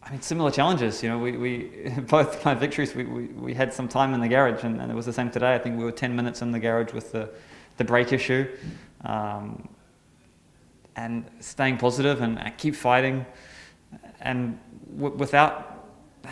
I 0.02 0.10
mean, 0.10 0.22
similar 0.22 0.50
challenges. 0.50 1.02
You 1.02 1.10
know, 1.10 1.18
we, 1.18 1.36
we 1.36 1.90
both 2.08 2.44
my 2.44 2.54
victories. 2.54 2.94
We, 2.94 3.04
we, 3.04 3.26
we 3.26 3.54
had 3.54 3.72
some 3.72 3.88
time 3.88 4.14
in 4.14 4.20
the 4.20 4.28
garage, 4.28 4.64
and, 4.64 4.80
and 4.80 4.90
it 4.90 4.94
was 4.94 5.06
the 5.06 5.12
same 5.12 5.30
today. 5.30 5.54
I 5.54 5.58
think 5.58 5.76
we 5.76 5.84
were 5.84 5.92
10 5.92 6.14
minutes 6.14 6.42
in 6.42 6.52
the 6.52 6.60
garage 6.60 6.92
with 6.92 7.12
the 7.12 7.30
the 7.82 7.88
brake 7.88 8.12
issue, 8.12 8.46
um, 9.04 9.68
and 10.94 11.24
staying 11.40 11.78
positive 11.78 12.20
and 12.22 12.38
keep 12.58 12.76
fighting, 12.76 13.26
and 14.20 14.58
w- 14.96 15.16
without 15.16 15.88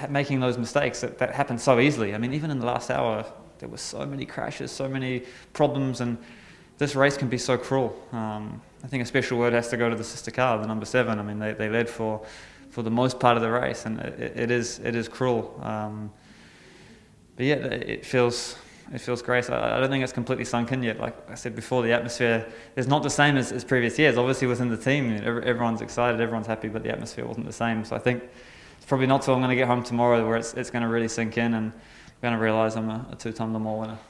making 0.09 0.39
those 0.39 0.57
mistakes 0.59 1.01
that, 1.01 1.19
that 1.19 1.35
happen 1.35 1.59
so 1.59 1.81
easily. 1.81 2.15
I 2.15 2.19
mean, 2.19 2.33
even 2.35 2.51
in 2.51 2.61
the 2.61 2.67
last 2.67 2.91
hour, 2.91 3.25
there 3.59 3.69
were 3.69 3.79
so 3.79 4.07
many 4.07 4.25
crashes, 4.25 4.71
so 4.71 4.89
many 4.89 5.25
problems, 5.53 6.01
and 6.01 6.19
this 6.79 6.95
race 6.95 7.17
can 7.17 7.29
be 7.29 7.39
so 7.39 7.59
cruel. 7.59 8.01
Um, 8.13 8.63
I 8.85 8.87
think 8.87 9.03
a 9.03 9.07
special 9.07 9.37
word 9.37 9.53
has 9.53 9.69
to 9.69 9.77
go 9.77 9.91
to 9.91 9.97
the 9.97 10.05
sister 10.05 10.31
car, 10.31 10.59
the 10.59 10.69
number 10.69 10.87
seven. 10.87 11.19
I 11.19 11.23
mean, 11.23 11.41
they, 11.41 11.53
they 11.53 11.69
led 11.69 11.89
for, 11.89 12.25
for 12.71 12.83
the 12.83 12.91
most 12.91 13.19
part 13.19 13.37
of 13.37 13.43
the 13.43 13.51
race, 13.51 13.87
and 13.87 13.99
it, 13.99 14.37
it 14.37 14.51
is 14.53 14.79
it 14.79 14.95
is 14.95 15.09
cruel. 15.09 15.59
Um, 15.63 16.13
but 17.37 17.47
yeah, 17.47 17.57
it 17.57 18.07
feels 18.07 18.57
it 18.93 19.01
feels 19.01 19.23
great. 19.23 19.49
I, 19.51 19.77
I 19.77 19.81
don't 19.81 19.91
think 19.91 20.03
it's 20.03 20.13
completely 20.13 20.45
sunk 20.45 20.73
in 20.73 20.83
yet. 20.83 20.99
Like 20.99 21.17
I 21.31 21.35
said 21.35 21.55
before, 21.55 21.83
the 21.83 21.93
atmosphere 21.93 22.47
is 22.77 22.87
not 22.87 23.03
the 23.03 23.11
same 23.11 23.37
as, 23.37 23.53
as 23.53 23.65
previous 23.65 23.99
years. 23.99 24.17
Obviously, 24.17 24.47
within 24.47 24.69
the 24.69 24.77
team, 24.77 25.13
everyone's 25.25 25.81
excited, 25.81 26.21
everyone's 26.21 26.47
happy, 26.47 26.69
but 26.69 26.83
the 26.83 26.91
atmosphere 26.91 27.27
wasn't 27.27 27.47
the 27.47 27.53
same. 27.53 27.85
So 27.85 27.97
I 27.97 27.99
think 27.99 28.23
it's 28.77 28.87
probably 28.87 29.07
not 29.07 29.23
till 29.23 29.35
I'm 29.35 29.41
going 29.41 29.51
to 29.51 29.57
get 29.57 29.69
home 29.69 29.83
tomorrow 29.83 30.27
where 30.27 30.37
it's, 30.37 30.55
it's 30.55 30.71
going 30.71 30.83
to 30.83 30.89
really 30.89 31.09
sink 31.09 31.39
in. 31.39 31.55
And 31.55 31.73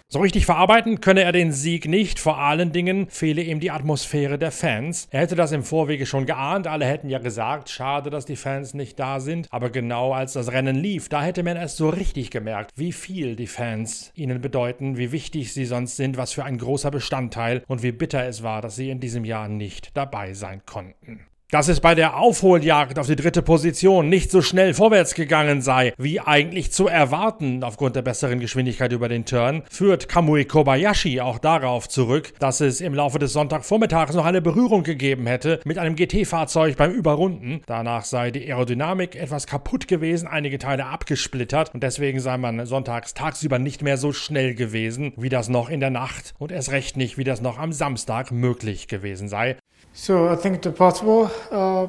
So 0.08 0.18
richtig 0.18 0.44
verarbeiten? 0.44 1.00
Könne 1.00 1.22
er 1.22 1.32
den 1.32 1.52
Sieg 1.52 1.86
nicht, 1.86 2.18
vor 2.18 2.38
allen 2.38 2.72
Dingen 2.72 3.08
fehle 3.08 3.42
ihm 3.42 3.60
die 3.60 3.70
Atmosphäre 3.70 4.38
der 4.38 4.50
Fans. 4.50 5.06
Er 5.10 5.20
hätte 5.20 5.36
das 5.36 5.52
im 5.52 5.62
Vorwege 5.62 6.06
schon 6.06 6.26
geahnt, 6.26 6.66
alle 6.66 6.84
hätten 6.84 7.08
ja 7.08 7.18
gesagt, 7.18 7.70
schade, 7.70 8.10
dass 8.10 8.26
die 8.26 8.36
Fans 8.36 8.74
nicht 8.74 8.98
da 8.98 9.20
sind, 9.20 9.46
aber 9.50 9.70
genau 9.70 10.12
als 10.12 10.32
das 10.32 10.50
Rennen 10.50 10.76
lief, 10.76 11.08
da 11.08 11.22
hätte 11.22 11.42
man 11.44 11.56
erst 11.56 11.76
so 11.76 11.88
richtig 11.88 12.30
gemerkt, 12.30 12.72
wie 12.74 12.92
viel 12.92 13.36
die 13.36 13.46
Fans 13.46 14.10
ihnen 14.14 14.40
bedeuten, 14.40 14.96
wie 14.96 15.12
wichtig 15.12 15.52
sie 15.52 15.64
sonst 15.64 15.96
sind, 15.96 16.16
was 16.16 16.32
für 16.32 16.44
ein 16.44 16.58
großer 16.58 16.90
Bestandteil 16.90 17.62
und 17.68 17.82
wie 17.82 17.92
bitter 17.92 18.24
es 18.24 18.42
war, 18.42 18.62
dass 18.62 18.76
sie 18.76 18.90
in 18.90 19.00
diesem 19.00 19.24
Jahr 19.24 19.48
nicht 19.48 19.96
dabei 19.96 20.34
sein 20.34 20.62
konnten 20.66 21.20
dass 21.50 21.68
es 21.68 21.80
bei 21.80 21.94
der 21.94 22.16
Aufholjagd 22.16 22.98
auf 22.98 23.06
die 23.06 23.16
dritte 23.16 23.42
Position 23.42 24.08
nicht 24.08 24.30
so 24.30 24.42
schnell 24.42 24.74
vorwärts 24.74 25.14
gegangen 25.14 25.62
sei, 25.62 25.92
wie 25.98 26.20
eigentlich 26.20 26.72
zu 26.72 26.86
erwarten 26.86 27.64
aufgrund 27.64 27.96
der 27.96 28.02
besseren 28.02 28.40
Geschwindigkeit 28.40 28.92
über 28.92 29.08
den 29.08 29.24
Turn, 29.24 29.62
führt 29.70 30.08
Kamui 30.08 30.44
Kobayashi 30.44 31.20
auch 31.20 31.38
darauf 31.38 31.88
zurück, 31.88 32.32
dass 32.38 32.60
es 32.60 32.80
im 32.80 32.94
Laufe 32.94 33.18
des 33.18 33.32
Sonntagvormittags 33.32 34.14
noch 34.14 34.24
eine 34.24 34.40
Berührung 34.40 34.82
gegeben 34.82 35.26
hätte 35.26 35.60
mit 35.64 35.78
einem 35.78 35.96
GT-Fahrzeug 35.96 36.76
beim 36.76 36.92
Überrunden. 36.92 37.62
Danach 37.66 38.04
sei 38.04 38.30
die 38.30 38.46
Aerodynamik 38.46 39.16
etwas 39.16 39.46
kaputt 39.46 39.88
gewesen, 39.88 40.28
einige 40.28 40.58
Teile 40.58 40.86
abgesplittert 40.86 41.74
und 41.74 41.82
deswegen 41.82 42.20
sei 42.20 42.36
man 42.36 42.64
sonntags 42.66 43.14
tagsüber 43.14 43.58
nicht 43.58 43.82
mehr 43.82 43.96
so 43.96 44.12
schnell 44.12 44.54
gewesen, 44.54 45.12
wie 45.16 45.28
das 45.28 45.48
noch 45.48 45.68
in 45.68 45.80
der 45.80 45.90
Nacht 45.90 46.34
und 46.38 46.52
erst 46.52 46.70
recht 46.70 46.96
nicht, 46.96 47.18
wie 47.18 47.24
das 47.24 47.40
noch 47.40 47.58
am 47.58 47.72
Samstag 47.72 48.30
möglich 48.30 48.86
gewesen 48.88 49.28
sei. 49.28 49.56
So 49.92 50.28
I 50.28 50.36
think 50.36 50.64
it's 50.64 50.78
possible 50.78 51.24
uh, 51.50 51.88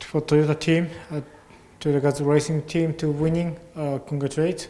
for 0.00 0.20
Toyota 0.20 0.58
team, 0.58 0.90
uh, 1.10 1.22
to 1.80 1.92
the 1.92 2.00
Gazoo 2.00 2.26
Racing 2.26 2.62
team 2.62 2.94
to 2.94 3.10
winning. 3.10 3.58
Uh, 3.74 3.98
congratulate. 4.06 4.68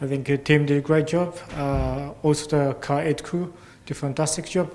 I 0.00 0.06
think 0.06 0.26
the 0.26 0.38
team 0.38 0.66
did 0.66 0.78
a 0.78 0.80
great 0.80 1.08
job. 1.08 1.36
Uh, 1.56 2.12
also 2.22 2.68
the 2.68 2.74
car 2.74 3.02
8 3.02 3.24
crew 3.24 3.52
did 3.84 3.96
a 3.96 4.00
fantastic 4.00 4.46
job. 4.46 4.72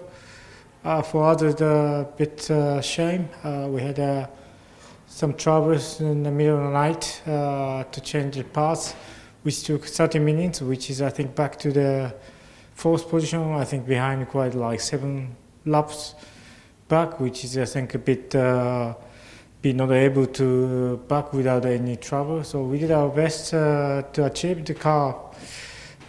Uh, 0.84 1.02
for 1.02 1.24
others, 1.24 1.62
a 1.62 2.08
bit 2.18 2.52
uh, 2.52 2.82
shame. 2.82 3.30
Uh, 3.44 3.68
we 3.70 3.82
had 3.82 3.98
uh, 4.00 4.28
some 5.08 5.34
troubles 5.34 6.02
in 6.02 6.24
the 6.24 6.32
middle 6.32 6.58
of 6.58 6.64
the 6.66 6.70
night 6.72 7.22
uh, 7.28 7.84
to 7.86 8.02
change 8.02 8.36
the 8.36 8.44
parts, 8.44 8.94
which 9.44 9.64
took 9.64 9.86
30 9.86 10.20
minutes, 10.20 10.62
which 10.62 10.90
is 10.90 11.02
I 11.02 11.10
think 11.10 11.34
back 11.34 11.58
to 11.60 11.72
the 11.72 12.14
fourth 12.74 13.10
position. 13.10 13.54
I 13.54 13.64
think 13.64 13.88
behind 13.88 14.28
quite 14.28 14.54
like 14.54 14.82
seven 14.82 15.36
laps 15.66 16.16
back, 16.92 17.22
which 17.22 17.46
is 17.46 17.58
I 17.58 17.64
think 17.64 17.96
a 17.96 18.00
bit 18.00 18.36
uh, 18.36 18.94
be 19.62 19.72
not 19.72 19.92
able 19.92 20.26
to 20.26 20.98
back 21.08 21.32
without 21.32 21.66
any 21.66 21.96
trouble. 21.96 22.44
So 22.44 22.64
we 22.64 22.80
did 22.80 22.92
our 22.92 23.08
best 23.08 23.54
uh, 23.54 24.04
to 24.12 24.26
achieve 24.26 24.66
the 24.66 24.74
car, 24.74 25.32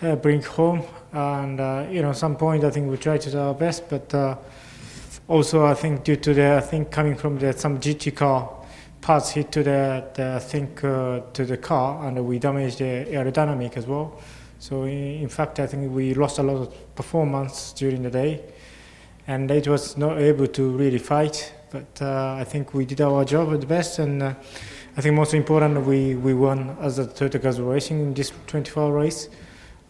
uh, 0.02 0.16
bring 0.16 0.42
home, 0.42 0.82
and 1.12 1.60
uh, 1.60 1.86
you 1.88 2.02
know 2.02 2.12
some 2.12 2.36
point 2.36 2.64
I 2.64 2.70
think 2.70 2.90
we 2.90 2.96
tried 2.96 3.20
to 3.20 3.30
do 3.30 3.38
our 3.38 3.54
best, 3.54 3.88
but 3.88 4.12
uh, 4.12 4.36
also 5.28 5.66
I 5.66 5.74
think 5.74 6.02
due 6.02 6.16
to 6.16 6.34
the 6.34 6.56
I 6.56 6.60
think 6.60 6.90
coming 6.90 7.14
from 7.14 7.38
the 7.38 7.52
some 7.52 7.78
GT 7.78 8.16
car 8.16 8.50
parts 9.00 9.30
hit 9.30 9.52
to 9.52 9.62
the, 9.62 10.04
the 10.14 10.34
I 10.34 10.38
think 10.40 10.82
uh, 10.82 11.20
to 11.32 11.44
the 11.44 11.58
car 11.58 12.06
and 12.06 12.26
we 12.26 12.40
damaged 12.40 12.78
the 12.78 13.06
aerodynamic 13.08 13.76
as 13.76 13.86
well. 13.86 14.20
So 14.58 14.82
in, 14.82 15.22
in 15.22 15.28
fact 15.28 15.60
I 15.60 15.68
think 15.68 15.92
we 15.92 16.14
lost 16.14 16.38
a 16.38 16.42
lot 16.42 16.56
of 16.56 16.94
performance 16.96 17.72
during 17.72 18.02
the 18.02 18.10
day 18.10 18.40
and 19.32 19.50
it 19.50 19.66
was 19.66 19.96
not 19.96 20.18
able 20.18 20.46
to 20.46 20.70
really 20.76 20.98
fight. 20.98 21.52
But 21.70 22.02
uh, 22.02 22.36
I 22.38 22.44
think 22.44 22.74
we 22.74 22.84
did 22.84 23.00
our 23.00 23.24
job 23.24 23.52
at 23.54 23.60
the 23.62 23.66
best, 23.66 23.98
and 23.98 24.22
uh, 24.22 24.34
I 24.96 25.00
think 25.00 25.14
most 25.14 25.32
important 25.32 25.86
we, 25.86 26.14
we 26.14 26.34
won 26.34 26.76
as 26.80 26.98
a 26.98 27.06
Toyota 27.06 27.40
Gazoo 27.40 27.66
Racing 27.72 28.00
in 28.00 28.14
this 28.14 28.30
24 28.46 28.92
race. 28.92 29.28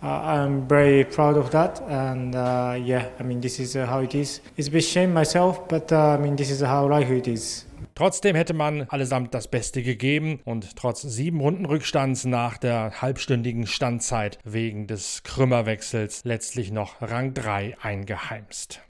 Uh, 0.00 0.06
I'm 0.06 0.66
very 0.68 1.04
proud 1.04 1.36
of 1.36 1.50
that, 1.50 1.80
and 1.88 2.34
uh, 2.36 2.78
yeah, 2.80 3.08
I 3.18 3.22
mean 3.24 3.40
this 3.40 3.58
is 3.58 3.74
uh, 3.76 3.86
how 3.86 4.00
it 4.00 4.14
is. 4.14 4.40
It's 4.56 4.68
a 4.68 4.70
bit 4.70 4.84
shame 4.84 5.12
myself, 5.12 5.68
but 5.68 5.92
uh, 5.92 6.16
I 6.16 6.18
mean 6.18 6.36
this 6.36 6.50
is 6.50 6.60
how 6.60 6.88
life 6.88 7.10
it 7.10 7.26
is. 7.26 7.64
Trotzdem 7.94 8.36
hätte 8.36 8.54
man 8.54 8.82
allesamt 8.88 9.34
das 9.34 9.48
Beste 9.48 9.82
gegeben 9.82 10.40
und 10.44 10.76
trotz 10.76 11.02
sieben 11.02 11.40
Runden 11.40 11.66
Rückstands 11.66 12.24
nach 12.24 12.56
der 12.56 13.02
halbstündigen 13.02 13.66
Standzeit 13.66 14.38
wegen 14.44 14.86
des 14.86 15.22
Krümmerwechsels 15.24 16.24
letztlich 16.24 16.72
noch 16.72 17.02
Rang 17.02 17.34
3 17.34 17.76
eingeheimst. 17.82 18.80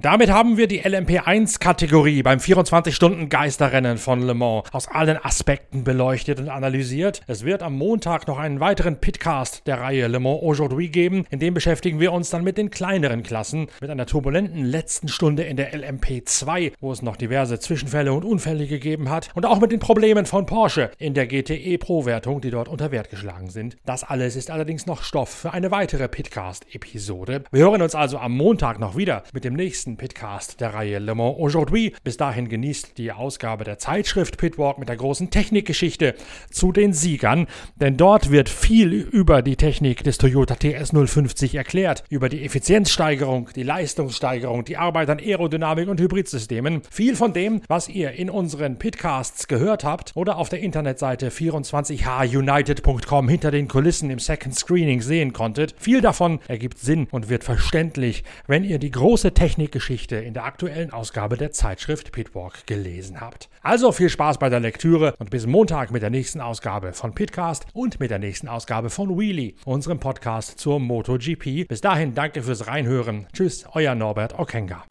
Damit 0.00 0.30
haben 0.30 0.56
wir 0.56 0.68
die 0.68 0.84
LMP1-Kategorie 0.84 2.22
beim 2.22 2.38
24-Stunden-Geisterrennen 2.38 3.98
von 3.98 4.22
Le 4.22 4.32
Mans 4.32 4.62
aus 4.70 4.86
allen 4.86 5.16
Aspekten 5.16 5.82
beleuchtet 5.82 6.38
und 6.38 6.48
analysiert. 6.48 7.20
Es 7.26 7.44
wird 7.44 7.64
am 7.64 7.74
Montag 7.76 8.28
noch 8.28 8.38
einen 8.38 8.60
weiteren 8.60 9.00
Pitcast 9.00 9.66
der 9.66 9.80
Reihe 9.80 10.06
Le 10.06 10.20
Mans 10.20 10.40
Aujourd'hui 10.40 10.90
geben. 10.90 11.26
In 11.30 11.40
dem 11.40 11.52
beschäftigen 11.52 11.98
wir 11.98 12.12
uns 12.12 12.30
dann 12.30 12.44
mit 12.44 12.58
den 12.58 12.70
kleineren 12.70 13.24
Klassen, 13.24 13.66
mit 13.80 13.90
einer 13.90 14.06
turbulenten 14.06 14.64
letzten 14.64 15.08
Stunde 15.08 15.42
in 15.42 15.56
der 15.56 15.74
LMP2, 15.74 16.74
wo 16.78 16.92
es 16.92 17.02
noch 17.02 17.16
diverse 17.16 17.58
Zwischenfälle 17.58 18.12
und 18.12 18.24
Unfälle 18.24 18.68
gegeben 18.68 19.10
hat 19.10 19.30
und 19.34 19.46
auch 19.46 19.58
mit 19.58 19.72
den 19.72 19.80
Problemen 19.80 20.26
von 20.26 20.46
Porsche 20.46 20.92
in 20.98 21.14
der 21.14 21.26
GTE 21.26 21.76
Pro-Wertung, 21.78 22.40
die 22.40 22.50
dort 22.50 22.68
unter 22.68 22.92
Wert 22.92 23.10
geschlagen 23.10 23.50
sind. 23.50 23.76
Das 23.84 24.04
alles 24.04 24.36
ist 24.36 24.52
allerdings 24.52 24.86
noch 24.86 25.02
Stoff 25.02 25.30
für 25.30 25.52
eine 25.52 25.72
weitere 25.72 26.06
Pitcast-Episode. 26.06 27.42
Wir 27.50 27.64
hören 27.64 27.82
uns 27.82 27.96
also 27.96 28.18
am 28.18 28.36
Montag 28.36 28.78
noch 28.78 28.96
wieder 28.96 29.24
mit 29.32 29.42
dem 29.42 29.54
nächsten 29.54 29.87
nächsten 29.88 29.96
Pitcast 29.96 30.60
der 30.60 30.74
Reihe 30.74 30.98
Le 30.98 31.14
Mans 31.14 31.36
Aujourd'hui. 31.38 31.94
Bis 32.04 32.16
dahin 32.16 32.48
genießt 32.48 32.98
die 32.98 33.12
Ausgabe 33.12 33.64
der 33.64 33.78
Zeitschrift 33.78 34.36
Pitwalk 34.36 34.78
mit 34.78 34.88
der 34.88 34.96
großen 34.96 35.30
Technikgeschichte 35.30 36.14
zu 36.50 36.72
den 36.72 36.92
Siegern, 36.92 37.46
denn 37.76 37.96
dort 37.96 38.30
wird 38.30 38.48
viel 38.48 38.92
über 38.92 39.40
die 39.40 39.56
Technik 39.56 40.04
des 40.04 40.18
Toyota 40.18 40.54
TS050 40.54 41.56
erklärt, 41.56 42.04
über 42.10 42.28
die 42.28 42.44
Effizienzsteigerung, 42.44 43.48
die 43.54 43.62
Leistungssteigerung, 43.62 44.64
die 44.64 44.76
Arbeit 44.76 45.08
an 45.10 45.18
Aerodynamik 45.18 45.88
und 45.88 46.00
Hybridsystemen. 46.00 46.82
Viel 46.90 47.16
von 47.16 47.32
dem, 47.32 47.62
was 47.68 47.88
ihr 47.88 48.12
in 48.12 48.28
unseren 48.28 48.78
Pitcasts 48.78 49.48
gehört 49.48 49.84
habt 49.84 50.12
oder 50.14 50.36
auf 50.36 50.48
der 50.48 50.60
Internetseite 50.60 51.30
24hunited.com 51.30 53.28
hinter 53.28 53.50
den 53.50 53.68
Kulissen 53.68 54.10
im 54.10 54.18
Second 54.18 54.54
Screening 54.54 55.00
sehen 55.00 55.32
konntet. 55.32 55.74
Viel 55.78 56.00
davon 56.00 56.40
ergibt 56.48 56.78
Sinn 56.78 57.06
und 57.10 57.30
wird 57.30 57.44
verständlich, 57.44 58.24
wenn 58.46 58.64
ihr 58.64 58.78
die 58.78 58.90
große 58.90 59.32
Technik 59.32 59.77
Geschichte 59.78 60.16
in 60.16 60.34
der 60.34 60.44
aktuellen 60.44 60.92
Ausgabe 60.92 61.36
der 61.36 61.52
Zeitschrift 61.52 62.10
Pitwalk 62.10 62.66
gelesen 62.66 63.20
habt. 63.20 63.48
Also 63.62 63.92
viel 63.92 64.08
Spaß 64.08 64.38
bei 64.38 64.48
der 64.48 64.58
Lektüre 64.58 65.14
und 65.20 65.30
bis 65.30 65.46
Montag 65.46 65.92
mit 65.92 66.02
der 66.02 66.10
nächsten 66.10 66.40
Ausgabe 66.40 66.92
von 66.92 67.14
Pitcast 67.14 67.66
und 67.74 68.00
mit 68.00 68.10
der 68.10 68.18
nächsten 68.18 68.48
Ausgabe 68.48 68.90
von 68.90 69.16
Wheelie, 69.16 69.54
unserem 69.64 70.00
Podcast 70.00 70.58
zur 70.58 70.80
MotoGP. 70.80 71.68
Bis 71.68 71.80
dahin 71.80 72.12
danke 72.12 72.42
fürs 72.42 72.66
Reinhören. 72.66 73.28
Tschüss, 73.32 73.66
euer 73.72 73.94
Norbert 73.94 74.36
Okenga. 74.36 74.82